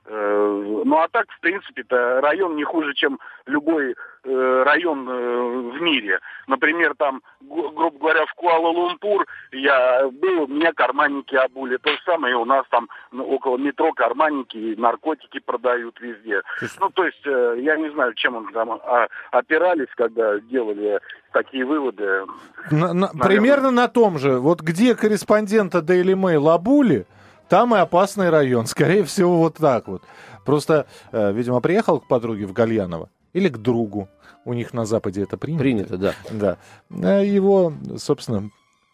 Э, 0.06 0.80
Ну 0.84 0.96
а 0.98 1.08
так, 1.08 1.26
в 1.30 1.40
принципе-то, 1.40 2.20
район 2.20 2.56
не 2.56 2.64
хуже, 2.64 2.92
чем 2.94 3.18
любой 3.46 3.94
э, 4.24 4.62
район 4.66 5.08
э, 5.08 5.70
в 5.78 5.80
мире. 5.80 6.20
Например, 6.46 6.94
там, 6.98 7.22
гру- 7.40 7.70
грубо 7.70 7.98
говоря, 7.98 8.26
в 8.26 8.34
Куала-Лумпур 8.34 9.24
я 9.52 10.08
был, 10.10 10.46
меня 10.46 10.72
карманники 10.74 11.34
обули. 11.36 11.78
То 11.78 11.90
же 11.90 11.98
самое 12.04 12.36
у 12.36 12.44
нас 12.44 12.66
там 12.70 12.88
ну, 13.12 13.24
около 13.24 13.56
метро 13.56 13.92
карманники 13.92 14.56
и 14.58 14.76
наркотики 14.76 15.40
продают 15.40 15.98
везде. 16.00 16.42
Ну, 16.80 16.90
то 16.90 17.04
есть, 17.04 17.22
э, 17.26 17.56
я 17.60 17.76
не 17.76 17.90
знаю, 17.90 18.12
чем 18.14 18.36
он 18.36 18.52
там 18.52 18.72
а, 18.72 19.08
опирались, 19.30 19.88
когда 19.96 20.38
делали 20.40 21.00
такие 21.32 21.64
выводы. 21.64 22.24
На- 22.70 22.92
на- 22.92 23.08
примерно 23.08 23.70
на 23.70 23.88
том 23.88 24.18
же. 24.18 24.38
Вот 24.38 24.60
где 24.60 24.94
корреспондента 24.94 25.78
Daily 25.78 26.14
Mail 26.14 26.50
обули, 26.52 27.06
там 27.48 27.74
и 27.74 27.78
опасный 27.78 28.30
район. 28.30 28.66
Скорее 28.66 29.04
всего, 29.04 29.38
вот 29.38 29.56
так 29.56 29.88
вот. 29.88 30.02
Просто, 30.44 30.86
э, 31.12 31.32
видимо, 31.32 31.60
приехал 31.60 32.00
к 32.00 32.08
подруге 32.08 32.46
в 32.46 32.52
Гальяново 32.52 33.08
или 33.32 33.48
к 33.48 33.58
другу. 33.58 34.08
У 34.44 34.52
них 34.52 34.74
на 34.74 34.84
Западе 34.84 35.22
это 35.22 35.36
принято. 35.36 35.62
Принято, 35.62 35.96
да. 35.96 36.14
Да. 36.30 36.58
А 36.90 37.20
Его, 37.20 37.72
собственно... 37.96 38.50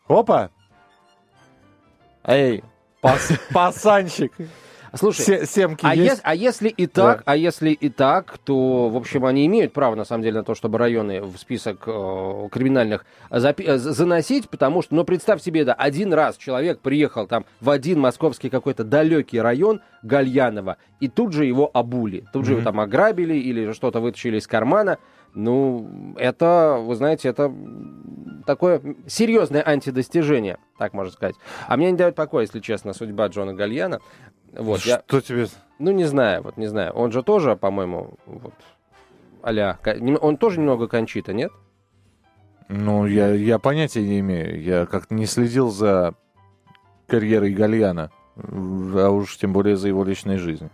Опа! 0.07 0.51
Эй, 2.25 2.63
пас, 3.01 3.33
пасанчик. 3.53 4.33
Слушай, 4.95 5.23
Се- 5.23 5.47
семки 5.47 5.85
а, 5.85 5.95
есть? 5.95 6.15
ес- 6.15 6.21
а 6.25 6.35
если 6.35 6.69
и 6.69 6.87
так, 6.87 7.19
Да. 7.19 7.23
а 7.27 7.37
если 7.37 7.71
и 7.71 7.89
так, 7.89 8.39
то, 8.39 8.89
в 8.89 8.97
общем, 8.97 9.25
они 9.25 9.47
имеют 9.47 9.73
право, 9.73 9.95
на 9.95 10.05
самом 10.05 10.23
деле, 10.23 10.39
на 10.39 10.45
то, 10.45 10.55
чтобы 10.55 10.79
районы 10.79 11.23
в 11.23 11.37
список 11.39 11.85
э, 11.87 12.49
криминальных 12.51 13.05
запи- 13.31 13.65
э, 13.67 13.79
заносить, 13.79 14.49
потому 14.49 14.83
что, 14.83 14.95
ну, 14.95 15.05
представь 15.05 15.43
себе, 15.43 15.65
да, 15.65 15.75
один 15.75 16.13
раз 16.13 16.37
человек 16.37 16.81
приехал 16.81 17.27
там 17.27 17.45
в 17.61 17.71
один 17.71 18.01
московский 18.01 18.51
какой-то 18.51 18.85
далекий 18.85 19.41
район 19.41 19.81
Гальянова, 20.03 20.77
и 21.01 21.09
тут 21.09 21.33
же 21.33 21.45
его 21.45 21.71
обули, 21.73 22.25
тут 22.33 22.45
же 22.47 22.53
его 22.53 22.63
там 22.63 22.81
ограбили 22.81 23.35
или 23.35 23.73
что-то 23.73 24.01
вытащили 24.01 24.39
из 24.39 24.47
кармана. 24.47 24.99
Ну, 25.33 26.15
это, 26.19 26.79
вы 26.81 26.97
знаете, 26.97 27.29
это 27.29 27.53
такое 28.47 28.81
серьезное 29.07 29.63
антидостижение, 29.65 30.59
так 30.79 30.93
можно 30.93 31.13
сказать. 31.13 31.37
А 31.69 31.77
мне 31.77 31.93
не 31.93 31.97
дает 31.97 32.17
покоя, 32.17 32.43
если 32.43 32.59
честно, 32.59 32.93
судьба 32.95 33.29
Джона 33.29 33.55
Гальяна. 33.55 34.01
Вот, 34.53 34.81
я, 34.81 35.03
Что 35.07 35.21
тебе... 35.21 35.47
ну, 35.79 35.91
не 35.93 36.05
знаю, 36.05 36.43
вот 36.43 36.57
не 36.57 36.67
знаю. 36.67 36.93
Он 36.93 37.13
же 37.13 37.23
тоже, 37.23 37.57
по-моему, 37.57 38.15
вот, 38.27 38.55
а 39.43 39.77
Он 40.21 40.37
тоже 40.37 40.61
немного 40.61 40.89
кончита, 40.89 41.33
нет? 41.33 41.53
Ну, 42.69 43.07
я, 43.07 43.33
я 43.33 43.59
понятия 43.59 44.03
не 44.03 44.21
имею. 44.21 44.63
Я 44.63 44.87
как-то 44.87 45.15
не 45.15 45.27
следил 45.27 45.71
за 45.71 46.15
карьерой 47.07 47.53
Гальяна, 47.53 48.11
а 48.37 49.11
уж 49.11 49.37
тем 49.37 49.53
более 49.53 49.77
за 49.77 49.89
его 49.89 50.05
личной 50.05 50.39
жизнью. 50.39 50.71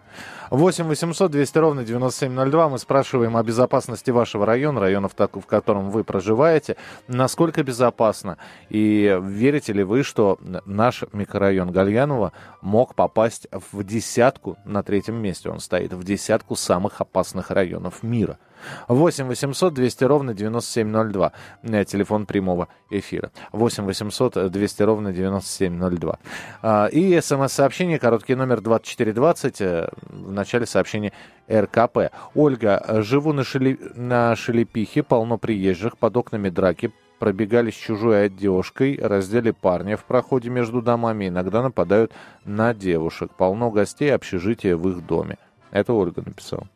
8 0.50 0.84
800 0.84 1.30
200 1.30 1.58
ровно 1.58 1.84
9702. 1.84 2.68
Мы 2.68 2.78
спрашиваем 2.78 3.36
о 3.36 3.42
безопасности 3.42 4.10
вашего 4.10 4.46
района, 4.46 4.80
района, 4.80 5.08
в, 5.08 5.46
котором 5.46 5.90
вы 5.90 6.04
проживаете. 6.04 6.76
Насколько 7.08 7.62
безопасно? 7.62 8.38
И 8.68 9.18
верите 9.22 9.72
ли 9.72 9.82
вы, 9.82 10.02
что 10.02 10.38
наш 10.64 11.04
микрорайон 11.12 11.72
Гальянова 11.72 12.32
мог 12.60 12.94
попасть 12.94 13.48
в 13.50 13.82
десятку, 13.82 14.56
на 14.64 14.82
третьем 14.82 15.16
месте 15.16 15.50
он 15.50 15.60
стоит, 15.60 15.92
в 15.92 16.04
десятку 16.04 16.54
самых 16.54 17.00
опасных 17.00 17.50
районов 17.50 18.02
мира? 18.02 18.38
8 18.38 18.46
800 18.88 19.74
200 19.74 20.04
ровно 20.04 20.34
9702. 20.34 21.32
Э, 21.62 21.84
Телефон 21.84 22.26
прямого 22.26 22.68
эфира. 22.90 23.30
8 23.52 23.84
800 23.84 24.50
200 24.50 24.82
ровно 24.82 25.12
9702. 25.12 26.18
А, 26.62 26.86
И 26.86 27.20
смс-сообщение, 27.20 27.98
короткий 27.98 28.34
номер 28.34 28.60
2420. 28.60 29.60
э, 29.60 29.88
В 30.02 30.32
начале 30.32 30.66
сообщения 30.66 31.12
РКП. 31.50 32.10
Ольга, 32.34 32.82
живу 33.02 33.32
на, 33.32 33.44
Шеле... 33.44 33.78
на 33.94 34.34
Шелепихе, 34.36 35.02
полно 35.02 35.38
приезжих, 35.38 35.98
под 35.98 36.16
окнами 36.16 36.48
драки. 36.48 36.92
Пробегали 37.18 37.70
с 37.70 37.74
чужой 37.74 38.26
одежкой, 38.26 38.98
раздели 39.02 39.50
парня 39.50 39.96
в 39.96 40.04
проходе 40.04 40.50
между 40.50 40.82
домами, 40.82 41.28
иногда 41.28 41.62
нападают 41.62 42.12
на 42.44 42.74
девушек. 42.74 43.30
Полно 43.34 43.70
гостей, 43.70 44.14
общежития 44.14 44.76
в 44.76 44.86
их 44.90 45.06
доме. 45.06 45.38
Это 45.70 45.94
Ольга 45.94 46.22
написала. 46.24 46.68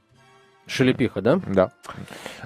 Шелепиха, 0.70 1.20
да? 1.20 1.40
Да. 1.48 1.70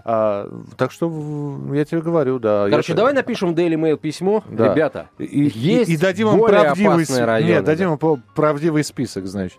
А, 0.04 0.48
так 0.76 0.90
что 0.92 1.58
я 1.74 1.84
тебе 1.84 2.00
говорю, 2.00 2.38
да. 2.38 2.68
Короче, 2.70 2.92
я- 2.92 2.96
давай 2.96 3.12
напишем 3.12 3.54
в 3.54 3.58
Daily 3.58 3.74
Mail 3.74 3.96
письмо. 3.98 4.42
Да. 4.48 4.72
Ребята, 4.72 5.08
И, 5.18 5.50
есть 5.54 5.90
и, 5.90 5.94
и 5.94 5.96
дадим 5.96 6.28
им 6.28 6.38
более 6.38 6.62
правдивый, 6.62 7.04
с- 7.04 7.18
районы, 7.18 7.50
Нет, 7.50 7.64
дадим 7.64 7.90
да. 7.90 7.96
по- 7.96 8.18
правдивый 8.34 8.82
список, 8.84 9.26
значит. 9.26 9.58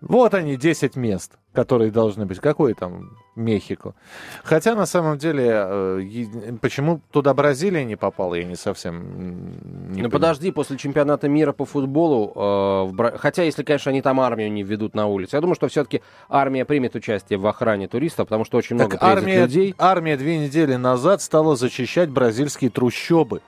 Вот 0.00 0.34
они, 0.34 0.56
10 0.56 0.94
мест, 0.96 1.32
которые 1.52 1.90
должны 1.90 2.24
быть. 2.24 2.38
Какой 2.38 2.74
там 2.74 3.16
Мехико? 3.34 3.94
Хотя, 4.44 4.76
на 4.76 4.86
самом 4.86 5.18
деле, 5.18 5.50
э, 5.50 6.52
почему 6.60 7.00
туда 7.10 7.34
Бразилия 7.34 7.84
не 7.84 7.96
попала, 7.96 8.34
я 8.36 8.44
не 8.44 8.54
совсем 8.54 8.94
не 9.02 9.88
ну 9.88 9.88
понимаю. 9.90 10.10
подожди, 10.10 10.52
после 10.52 10.76
чемпионата 10.76 11.28
мира 11.28 11.52
по 11.52 11.64
футболу, 11.64 12.32
э, 12.34 12.92
Бра- 12.92 13.16
хотя 13.18 13.42
если, 13.42 13.64
конечно, 13.64 13.90
они 13.90 14.00
там 14.02 14.20
армию 14.20 14.52
не 14.52 14.62
введут 14.62 14.94
на 14.94 15.06
улице, 15.08 15.36
я 15.36 15.40
думаю, 15.40 15.56
что 15.56 15.66
все-таки 15.68 16.00
армия 16.28 16.64
примет 16.64 16.94
участие 16.94 17.38
в 17.38 17.46
охране 17.46 17.88
туристов, 17.88 18.28
потому 18.28 18.44
что 18.44 18.56
очень 18.58 18.76
много 18.76 18.92
Так 18.96 19.00
приедет 19.00 19.18
армия, 19.24 19.40
людей. 19.42 19.74
армия 19.78 20.16
две 20.16 20.38
недели 20.38 20.76
назад 20.76 21.22
стала 21.22 21.56
зачищать 21.56 22.08
бразильские 22.10 22.70
трущобы, 22.70 23.40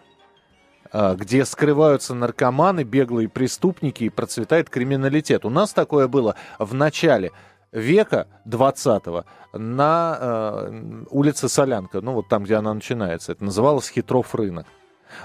где 0.93 1.45
скрываются 1.45 2.15
наркоманы, 2.15 2.85
беглые 2.85 3.29
преступники 3.29 4.05
и 4.05 4.09
процветает 4.09 4.71
криминалитет. 4.71 5.45
У 5.45 5.51
нас 5.51 5.73
такое 5.73 6.09
было 6.09 6.35
в 6.59 6.75
начале 6.75 7.33
века 7.73 8.27
20-го 8.47 9.25
на 9.53 10.19
э, 10.21 11.05
улице 11.11 11.49
Солянка, 11.49 12.01
ну 12.01 12.13
вот 12.13 12.29
там, 12.29 12.45
где 12.45 12.57
она 12.57 12.73
начинается. 12.75 13.33
Это 13.33 13.45
называлось 13.45 13.89
Хитров 13.89 14.35
рынок. 14.35 14.67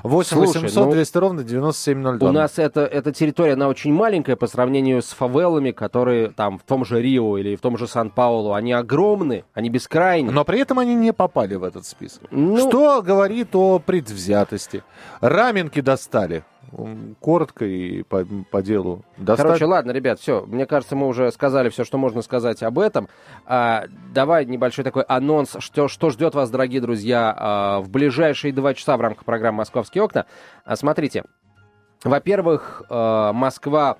8 0.03 0.29
Слушай, 0.29 0.61
800 0.61 0.85
ну, 0.85 0.91
200 0.91 1.17
ровно 1.17 1.43
9702. 1.43 2.29
У 2.29 2.31
нас 2.31 2.59
это, 2.59 2.81
эта 2.81 3.11
территория, 3.11 3.53
она 3.53 3.67
очень 3.67 3.93
маленькая 3.93 4.35
по 4.35 4.47
сравнению 4.47 5.01
с 5.01 5.09
фавелами, 5.09 5.71
которые 5.71 6.29
там 6.29 6.59
в 6.59 6.63
том 6.63 6.85
же 6.85 7.01
Рио 7.01 7.37
или 7.37 7.55
в 7.55 7.61
том 7.61 7.77
же 7.77 7.87
Сан-Паулу. 7.87 8.53
Они 8.53 8.73
огромны, 8.73 9.43
они 9.53 9.69
бескрайние. 9.69 10.31
Но 10.31 10.45
при 10.45 10.59
этом 10.59 10.79
они 10.79 10.95
не 10.95 11.13
попали 11.13 11.55
в 11.55 11.63
этот 11.63 11.85
список. 11.85 12.23
Ну, 12.31 12.57
Что 12.69 13.01
говорит 13.01 13.55
о 13.55 13.79
предвзятости? 13.79 14.83
Раменки 15.21 15.81
достали. 15.81 16.43
Коротко 17.19 17.65
и 17.65 18.03
по, 18.03 18.25
по 18.51 18.61
делу. 18.61 19.03
Достали. 19.17 19.47
Короче, 19.47 19.65
ладно, 19.65 19.91
ребят, 19.91 20.19
все. 20.19 20.45
Мне 20.45 20.65
кажется, 20.65 20.95
мы 20.95 21.07
уже 21.07 21.31
сказали 21.31 21.69
все, 21.69 21.83
что 21.83 21.97
можно 21.97 22.21
сказать 22.21 22.61
об 22.63 22.79
этом. 22.79 23.07
А, 23.45 23.85
давай 24.13 24.45
небольшой 24.45 24.83
такой 24.83 25.03
анонс, 25.03 25.55
что, 25.59 25.87
что 25.87 26.09
ждет 26.09 26.35
вас, 26.35 26.49
дорогие 26.49 26.81
друзья, 26.81 27.33
а, 27.37 27.79
в 27.81 27.89
ближайшие 27.89 28.51
два 28.51 28.73
часа 28.73 28.97
в 28.97 29.01
рамках 29.01 29.25
программы 29.25 29.59
«Московские 29.59 30.03
окна». 30.03 30.25
А, 30.65 30.75
смотрите, 30.75 31.23
во-первых, 32.03 32.83
а, 32.89 33.31
Москва 33.33 33.97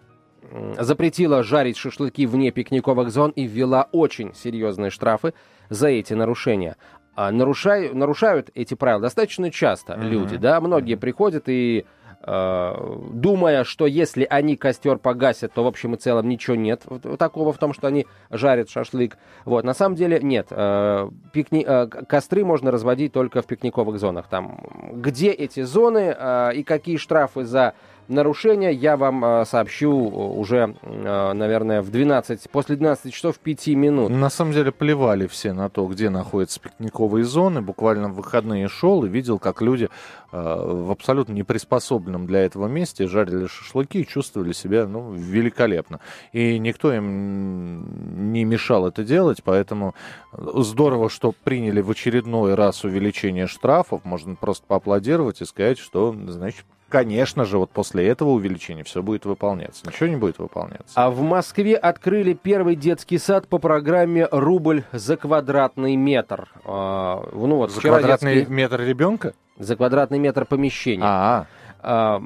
запретила 0.78 1.42
жарить 1.44 1.78
шашлыки 1.78 2.26
вне 2.28 2.52
пикниковых 2.52 3.10
зон 3.10 3.32
и 3.32 3.46
ввела 3.46 3.88
очень 3.92 4.34
серьезные 4.36 4.92
штрафы 4.92 5.34
за 5.70 5.88
эти 5.88 6.14
нарушения. 6.14 6.78
А, 7.16 7.32
нарушай- 7.32 7.94
нарушают 7.94 8.50
эти 8.54 8.74
правила 8.74 9.02
достаточно 9.02 9.50
часто 9.50 9.96
Мгм. 9.96 10.08
люди, 10.08 10.38
да, 10.38 10.60
многие 10.62 10.96
приходят 10.96 11.46
и 11.48 11.86
думая, 12.26 13.64
что 13.64 13.86
если 13.86 14.26
они 14.28 14.56
костер 14.56 14.98
погасят, 14.98 15.54
то 15.54 15.64
в 15.64 15.68
общем 15.68 15.94
и 15.94 15.98
целом 15.98 16.28
ничего 16.28 16.56
нет 16.56 16.84
такого 17.20 17.54
в 17.54 17.58
том, 17.58 17.74
что 17.74 17.88
они 17.88 18.08
жарят 18.30 18.70
шашлык. 18.70 19.18
Вот, 19.46 19.64
на 19.64 19.74
самом 19.74 19.96
деле 19.96 20.20
нет. 20.22 20.48
Э, 20.50 21.10
пикни- 21.34 21.66
э, 21.66 21.88
костры 21.88 22.44
можно 22.44 22.72
разводить 22.72 23.14
только 23.14 23.42
в 23.42 23.46
пикниковых 23.46 24.00
зонах. 24.00 24.28
Там, 24.28 24.60
где 24.94 25.30
эти 25.30 25.62
зоны 25.62 26.16
э, 26.18 26.54
и 26.56 26.64
какие 26.64 26.98
штрафы 26.98 27.46
за 27.46 27.74
нарушения, 28.08 28.72
я 28.72 28.98
вам 28.98 29.24
э, 29.24 29.46
сообщу 29.46 29.92
уже, 29.92 30.76
э, 30.82 31.34
наверное, 31.34 31.82
в 31.82 31.90
12, 31.90 32.50
после 32.50 32.76
12 32.76 33.14
часов 33.14 33.40
5 33.40 33.68
минут. 33.68 34.10
На 34.10 34.30
самом 34.30 34.54
деле 34.54 34.72
плевали 34.72 35.28
все 35.28 35.54
на 35.54 35.70
то, 35.70 35.86
где 35.88 36.10
находятся 36.10 36.60
пикниковые 36.60 37.26
зоны. 37.26 37.62
Буквально 37.62 38.10
в 38.10 38.16
выходные 38.16 38.68
шел 38.68 39.04
и 39.04 39.10
видел, 39.10 39.40
как 39.40 39.62
люди 39.62 39.90
э, 40.32 40.38
в 40.38 40.92
абсолютно 40.92 41.34
неприспособленном 41.34 42.28
для 42.28 42.42
этого 42.46 42.68
месте 42.68 43.08
жарили 43.08 43.48
шашлыки 43.48 44.02
и 44.02 44.08
чувствовали 44.08 44.54
себя 44.54 44.88
ну, 44.88 45.12
великолепно. 45.12 46.00
И 46.32 46.60
никто 46.60 46.94
им 46.94 48.32
не 48.32 48.44
мешал 48.44 48.88
это 48.88 49.04
делать, 49.04 49.42
поэтому 49.44 49.96
здорово, 50.34 51.10
что 51.10 51.32
приняли 51.32 51.82
в 51.82 51.92
очередной 51.92 52.56
раз 52.56 52.84
увеличение 52.84 53.48
штрафов. 53.48 54.06
Можно 54.06 54.36
просто 54.36 54.66
поаплодировать 54.68 55.42
и 55.42 55.46
сказать, 55.46 55.78
что, 55.78 56.16
значит, 56.28 56.66
конечно 56.96 57.44
же, 57.44 57.58
вот 57.58 57.72
после 57.72 58.08
этого 58.08 58.30
увеличения 58.30 58.84
все 58.86 59.04
будет 59.04 59.26
выполняться. 59.26 59.86
Ничего 59.86 60.08
не 60.08 60.16
будет 60.16 60.40
выполняться. 60.40 60.94
А 60.96 61.10
в 61.10 61.22
Москве 61.22 61.76
открыли 61.76 62.32
первый 62.32 62.78
детский 62.78 63.18
сад 63.18 63.50
по 63.50 63.58
программе 63.58 64.30
«Рубль 64.32 64.84
за 64.94 65.18
квадратный 65.18 65.98
метр». 65.98 66.48
А, 66.64 67.22
ну 67.34 67.58
вот, 67.58 67.72
За 67.72 67.82
квадратный 67.82 68.36
детский- 68.36 68.54
метр 68.54 68.80
ребенка? 68.82 69.34
за 69.60 69.76
квадратный 69.76 70.20
метр 70.20 70.46
помещения. 70.46 71.04
А, 71.06 71.46
А, 71.84 72.22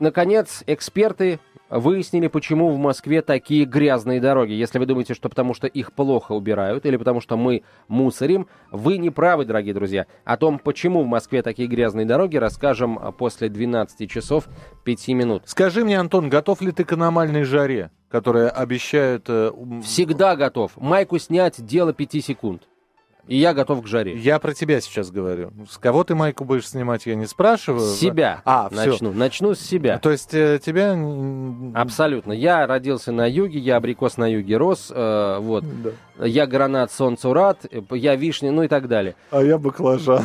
наконец, 0.00 0.64
эксперты 0.66 1.38
выяснили, 1.72 2.28
почему 2.28 2.70
в 2.70 2.78
Москве 2.78 3.22
такие 3.22 3.64
грязные 3.64 4.20
дороги. 4.20 4.52
Если 4.52 4.78
вы 4.78 4.86
думаете, 4.86 5.14
что 5.14 5.28
потому 5.28 5.54
что 5.54 5.66
их 5.66 5.92
плохо 5.92 6.32
убирают 6.32 6.84
или 6.84 6.96
потому 6.96 7.20
что 7.20 7.36
мы 7.36 7.62
мусорим, 7.88 8.46
вы 8.70 8.98
не 8.98 9.10
правы, 9.10 9.46
дорогие 9.46 9.72
друзья. 9.72 10.06
О 10.24 10.36
том, 10.36 10.58
почему 10.58 11.02
в 11.02 11.06
Москве 11.06 11.42
такие 11.42 11.68
грязные 11.68 12.04
дороги, 12.04 12.36
расскажем 12.36 12.98
а, 12.98 13.10
после 13.10 13.48
12 13.48 14.10
часов 14.10 14.48
5 14.84 15.08
минут. 15.08 15.42
Скажи 15.46 15.84
мне, 15.84 15.98
Антон, 15.98 16.28
готов 16.28 16.60
ли 16.60 16.72
ты 16.72 16.84
к 16.84 16.92
аномальной 16.92 17.44
жаре, 17.44 17.90
которая 18.10 18.50
обещает... 18.50 19.24
э, 19.28 19.50
Всегда 19.82 20.36
готов. 20.36 20.72
Майку 20.76 21.18
снять 21.18 21.64
дело 21.64 21.92
5 21.94 22.24
секунд. 22.24 22.68
И 23.28 23.36
я 23.36 23.54
готов 23.54 23.82
к 23.82 23.86
жаре. 23.86 24.16
Я 24.16 24.40
про 24.40 24.52
тебя 24.52 24.80
сейчас 24.80 25.12
говорю. 25.12 25.52
С 25.70 25.78
кого 25.78 26.02
ты 26.02 26.16
майку 26.16 26.44
будешь 26.44 26.68
снимать, 26.68 27.06
я 27.06 27.14
не 27.14 27.26
спрашиваю. 27.26 27.80
С 27.86 27.98
себя 27.98 28.42
А, 28.44 28.68
все. 28.68 28.90
начну. 28.90 29.12
Начну 29.12 29.54
с 29.54 29.60
себя. 29.60 29.98
То 29.98 30.10
есть 30.10 30.34
э, 30.34 30.58
тебя... 30.64 30.96
Абсолютно. 31.74 32.32
Я 32.32 32.66
родился 32.66 33.12
на 33.12 33.30
юге, 33.30 33.60
я 33.60 33.76
абрикос 33.76 34.16
на 34.16 34.26
юге 34.26 34.56
рос, 34.56 34.90
э, 34.92 35.38
вот. 35.40 35.64
да. 35.82 35.90
Я 36.26 36.46
гранат 36.46 36.90
солнцу 36.90 37.32
рад, 37.32 37.64
э, 37.70 37.80
я 37.92 38.16
вишня, 38.16 38.50
ну 38.50 38.64
и 38.64 38.68
так 38.68 38.88
далее. 38.88 39.14
А 39.30 39.40
я 39.40 39.56
баклажан. 39.56 40.24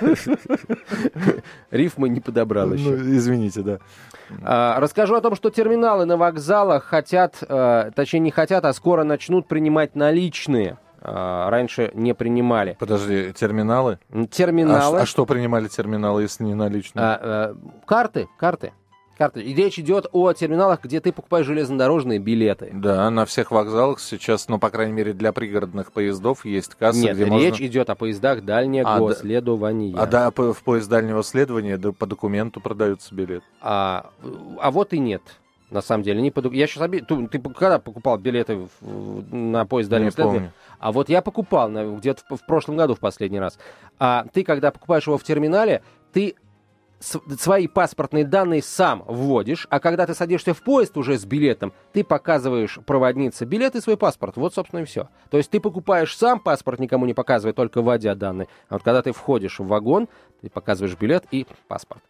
Рифмы 1.70 2.08
не 2.08 2.20
подобрал 2.20 2.72
еще. 2.72 2.88
Ну, 2.88 2.96
извините, 3.16 3.60
да. 3.60 3.78
А, 4.42 4.80
расскажу 4.80 5.14
о 5.14 5.20
том, 5.20 5.34
что 5.34 5.50
терминалы 5.50 6.06
на 6.06 6.16
вокзалах 6.16 6.84
хотят, 6.84 7.36
э, 7.46 7.90
точнее 7.94 8.20
не 8.20 8.30
хотят, 8.30 8.64
а 8.64 8.72
скоро 8.72 9.04
начнут 9.04 9.46
принимать 9.46 9.94
наличные. 9.94 10.78
А, 11.02 11.48
раньше 11.50 11.90
не 11.94 12.14
принимали. 12.14 12.76
Подожди, 12.78 13.32
терминалы? 13.32 13.98
А, 14.12 14.26
Терминалы. 14.26 14.98
ш- 14.98 15.02
а 15.02 15.06
что 15.06 15.24
принимали 15.26 15.68
терминалы, 15.68 16.22
если 16.22 16.44
не 16.44 16.54
наличные? 16.54 17.02
А, 17.04 17.52
э, 17.52 17.54
карты, 17.86 18.28
карты. 18.38 18.72
Карты. 19.16 19.42
И 19.42 19.54
речь 19.54 19.78
идет 19.78 20.06
о 20.12 20.32
терминалах, 20.32 20.82
где 20.82 20.98
ты 20.98 21.12
покупаешь 21.12 21.44
железнодорожные 21.44 22.18
билеты. 22.18 22.70
Да, 22.72 23.10
на 23.10 23.26
всех 23.26 23.50
вокзалах 23.50 24.00
сейчас, 24.00 24.48
ну, 24.48 24.58
по 24.58 24.70
крайней 24.70 24.94
мере, 24.94 25.12
для 25.12 25.32
пригородных 25.34 25.92
поездов 25.92 26.46
есть 26.46 26.74
кассы, 26.74 27.00
Нет, 27.02 27.16
где 27.16 27.26
речь 27.26 27.50
можно... 27.52 27.66
идет 27.66 27.90
о 27.90 27.96
поездах 27.96 28.42
дальнего 28.42 29.10
А, 29.10 29.14
следования. 29.14 29.94
А 29.98 30.06
да, 30.06 30.30
в 30.30 30.62
поезд 30.64 30.88
дальнего 30.88 31.22
следования 31.22 31.76
да, 31.76 31.92
по 31.92 32.06
документу 32.06 32.62
продаются 32.62 33.14
билеты. 33.14 33.44
А, 33.60 34.08
а 34.58 34.70
вот 34.70 34.94
и 34.94 34.98
нет. 34.98 35.20
На 35.70 35.80
самом 35.82 36.02
деле, 36.02 36.20
не 36.20 36.30
поду- 36.30 36.50
Я 36.50 36.66
сейчас 36.66 36.82
оби... 36.82 36.98
Ту- 37.00 37.28
Ты 37.28 37.38
когда 37.38 37.78
покупал 37.78 38.18
билеты 38.18 38.66
в- 38.80 39.34
на 39.34 39.64
поезд 39.66 39.88
дальнего 39.90 40.08
Не 40.08 40.10
следования? 40.12 40.52
А 40.78 40.92
вот 40.92 41.08
я 41.08 41.22
покупал 41.22 41.68
на- 41.68 41.96
где-то 41.96 42.22
в, 42.28 42.36
в 42.36 42.46
прошлом 42.46 42.76
году 42.76 42.94
в 42.94 42.98
последний 42.98 43.38
раз. 43.38 43.58
А 43.98 44.26
ты, 44.32 44.42
когда 44.42 44.70
покупаешь 44.72 45.06
его 45.06 45.16
в 45.18 45.22
терминале, 45.22 45.82
ты 46.12 46.34
свои 47.00 47.66
паспортные 47.66 48.24
данные 48.24 48.62
сам 48.62 49.04
вводишь, 49.06 49.66
а 49.70 49.80
когда 49.80 50.06
ты 50.06 50.14
садишься 50.14 50.52
в 50.52 50.62
поезд 50.62 50.96
уже 50.98 51.16
с 51.18 51.24
билетом, 51.24 51.72
ты 51.92 52.04
показываешь 52.04 52.78
проводнице 52.84 53.46
билет 53.46 53.74
и 53.74 53.80
свой 53.80 53.96
паспорт. 53.96 54.36
Вот, 54.36 54.54
собственно, 54.54 54.80
и 54.80 54.84
все. 54.84 55.08
То 55.30 55.38
есть 55.38 55.50
ты 55.50 55.60
покупаешь 55.60 56.14
сам 56.16 56.40
паспорт, 56.40 56.78
никому 56.78 57.06
не 57.06 57.14
показывая, 57.14 57.54
только 57.54 57.80
вводя 57.80 58.14
данные. 58.14 58.48
А 58.68 58.74
вот 58.74 58.82
когда 58.82 59.00
ты 59.02 59.12
входишь 59.12 59.58
в 59.60 59.66
вагон, 59.66 60.08
ты 60.42 60.50
показываешь 60.50 60.96
билет 60.98 61.24
и 61.30 61.46
паспорт. 61.68 62.02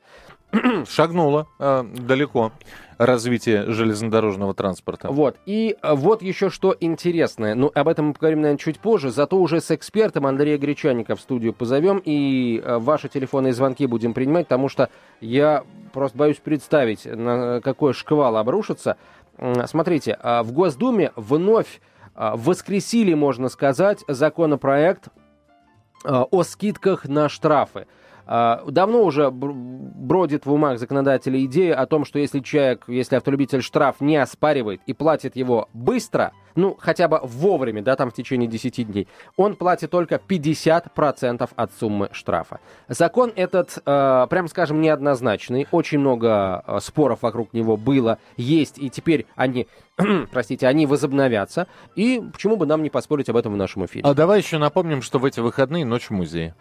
Шагнуло 0.89 1.47
э, 1.59 1.85
далеко 1.85 2.53
развитие 2.99 3.71
железнодорожного 3.71 4.53
транспорта. 4.53 5.11
Вот. 5.11 5.37
И 5.47 5.77
э, 5.81 5.95
вот 5.95 6.23
еще 6.23 6.51
что 6.51 6.77
интересное. 6.79 7.55
Ну, 7.55 7.71
об 7.75 7.89
этом 7.89 8.09
мы 8.09 8.13
поговорим, 8.15 8.43
наверное, 8.43 8.59
чуть 8.59 8.81
позже. 8.81 9.11
Зато 9.11 9.39
уже 9.39 9.61
с 9.61 9.71
экспертом 9.71 10.27
Андрея 10.27 10.59
Гречаника 10.59 11.17
в 11.17 11.21
студию 11.21 11.53
позовем. 11.53 12.03
И 12.05 12.61
э, 12.63 12.79
ваши 12.79 13.09
телефонные 13.09 13.53
звонки 13.53 13.87
будем 13.87 14.13
принимать, 14.13 14.47
потому 14.47 14.69
что 14.69 14.91
я 15.21 15.65
просто 15.93 16.19
боюсь 16.19 16.39
представить, 16.39 17.05
на 17.05 17.61
какой 17.63 17.95
шквал 17.95 18.37
обрушится. 18.37 18.97
Смотрите, 19.67 20.19
в 20.23 20.53
Госдуме 20.53 21.13
вновь 21.17 21.81
воскресили, 22.15 23.15
можно 23.15 23.49
сказать, 23.49 24.05
законопроект 24.07 25.09
о 26.05 26.43
скидках 26.43 27.09
на 27.09 27.31
штрафы. 27.31 27.87
А, 28.33 28.63
давно 28.65 29.03
уже 29.03 29.29
бродит 29.33 30.47
в 30.47 30.53
умах 30.53 30.79
законодателя 30.79 31.45
идея 31.47 31.75
о 31.75 31.87
том, 31.87 32.05
что 32.05 32.21
если 32.21 32.39
человек, 32.39 32.85
если 32.87 33.17
автолюбитель 33.17 33.61
штраф 33.61 33.97
не 34.01 34.17
оспаривает 34.19 34.81
и 34.87 34.93
платит 34.93 35.35
его 35.35 35.69
быстро, 35.75 36.33
ну, 36.55 36.77
хотя 36.79 37.09
бы 37.09 37.19
вовремя, 37.25 37.83
да, 37.83 37.97
там 37.97 38.11
в 38.11 38.15
течение 38.15 38.49
10 38.49 38.87
дней, 38.87 39.09
он 39.37 39.57
платит 39.57 39.91
только 39.91 40.15
50% 40.15 41.51
от 41.57 41.73
суммы 41.75 42.09
штрафа. 42.13 42.61
Закон 42.87 43.33
этот, 43.35 43.79
э, 43.85 44.27
прям 44.31 44.47
скажем, 44.47 44.81
неоднозначный. 44.81 45.67
Очень 45.73 45.99
много 45.99 46.63
э, 46.65 46.79
споров 46.81 47.23
вокруг 47.23 47.53
него 47.53 47.77
было, 47.77 48.19
есть, 48.37 48.79
и 48.79 48.91
теперь 48.91 49.27
они, 49.35 49.67
простите, 50.31 50.69
они 50.69 50.87
возобновятся. 50.87 51.67
И 51.97 52.23
почему 52.33 52.57
бы 52.57 52.67
нам 52.67 52.85
не 52.85 52.91
поспорить 52.91 53.29
об 53.29 53.37
этом 53.37 53.55
в 53.55 53.57
нашем 53.57 53.87
эфире? 53.87 54.05
А 54.05 54.15
давай 54.15 54.39
еще 54.39 54.59
напомним, 54.59 55.03
что 55.03 55.19
в 55.19 55.25
эти 55.25 55.41
выходные 55.41 55.85
ночь 55.85 56.11
в 56.11 56.11
музее. 56.11 56.55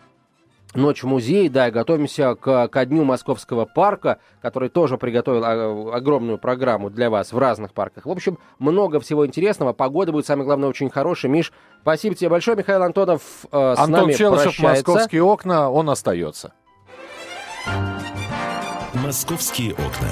Ночь 0.75 1.01
в 1.01 1.07
музее, 1.07 1.49
да, 1.49 1.69
и 1.69 1.71
готовимся 1.71 2.35
к, 2.35 2.67
ко 2.67 2.85
дню 2.85 3.03
Московского 3.03 3.65
парка, 3.65 4.19
который 4.39 4.69
тоже 4.69 4.99
приготовил 4.99 5.43
а, 5.43 5.95
огромную 5.95 6.37
программу 6.37 6.91
для 6.91 7.09
вас 7.09 7.33
в 7.33 7.37
разных 7.39 7.73
парках. 7.73 8.05
В 8.05 8.11
общем, 8.11 8.37
много 8.59 8.99
всего 8.99 9.25
интересного. 9.25 9.73
Погода 9.73 10.11
будет, 10.11 10.27
самое 10.27 10.45
главное, 10.45 10.69
очень 10.69 10.91
хорошая. 10.91 11.31
Миш, 11.31 11.51
спасибо 11.81 12.15
тебе 12.15 12.29
большое. 12.29 12.55
Михаил 12.55 12.83
Антонов 12.83 13.21
э, 13.51 13.75
с 13.75 13.79
Антон 13.79 14.01
нами 14.01 14.13
Челышев, 14.13 14.43
прощается. 14.43 14.91
«Московские 14.91 15.23
окна», 15.23 15.71
он 15.71 15.89
остается. 15.89 16.53
«Московские 18.93 19.73
окна». 19.73 20.07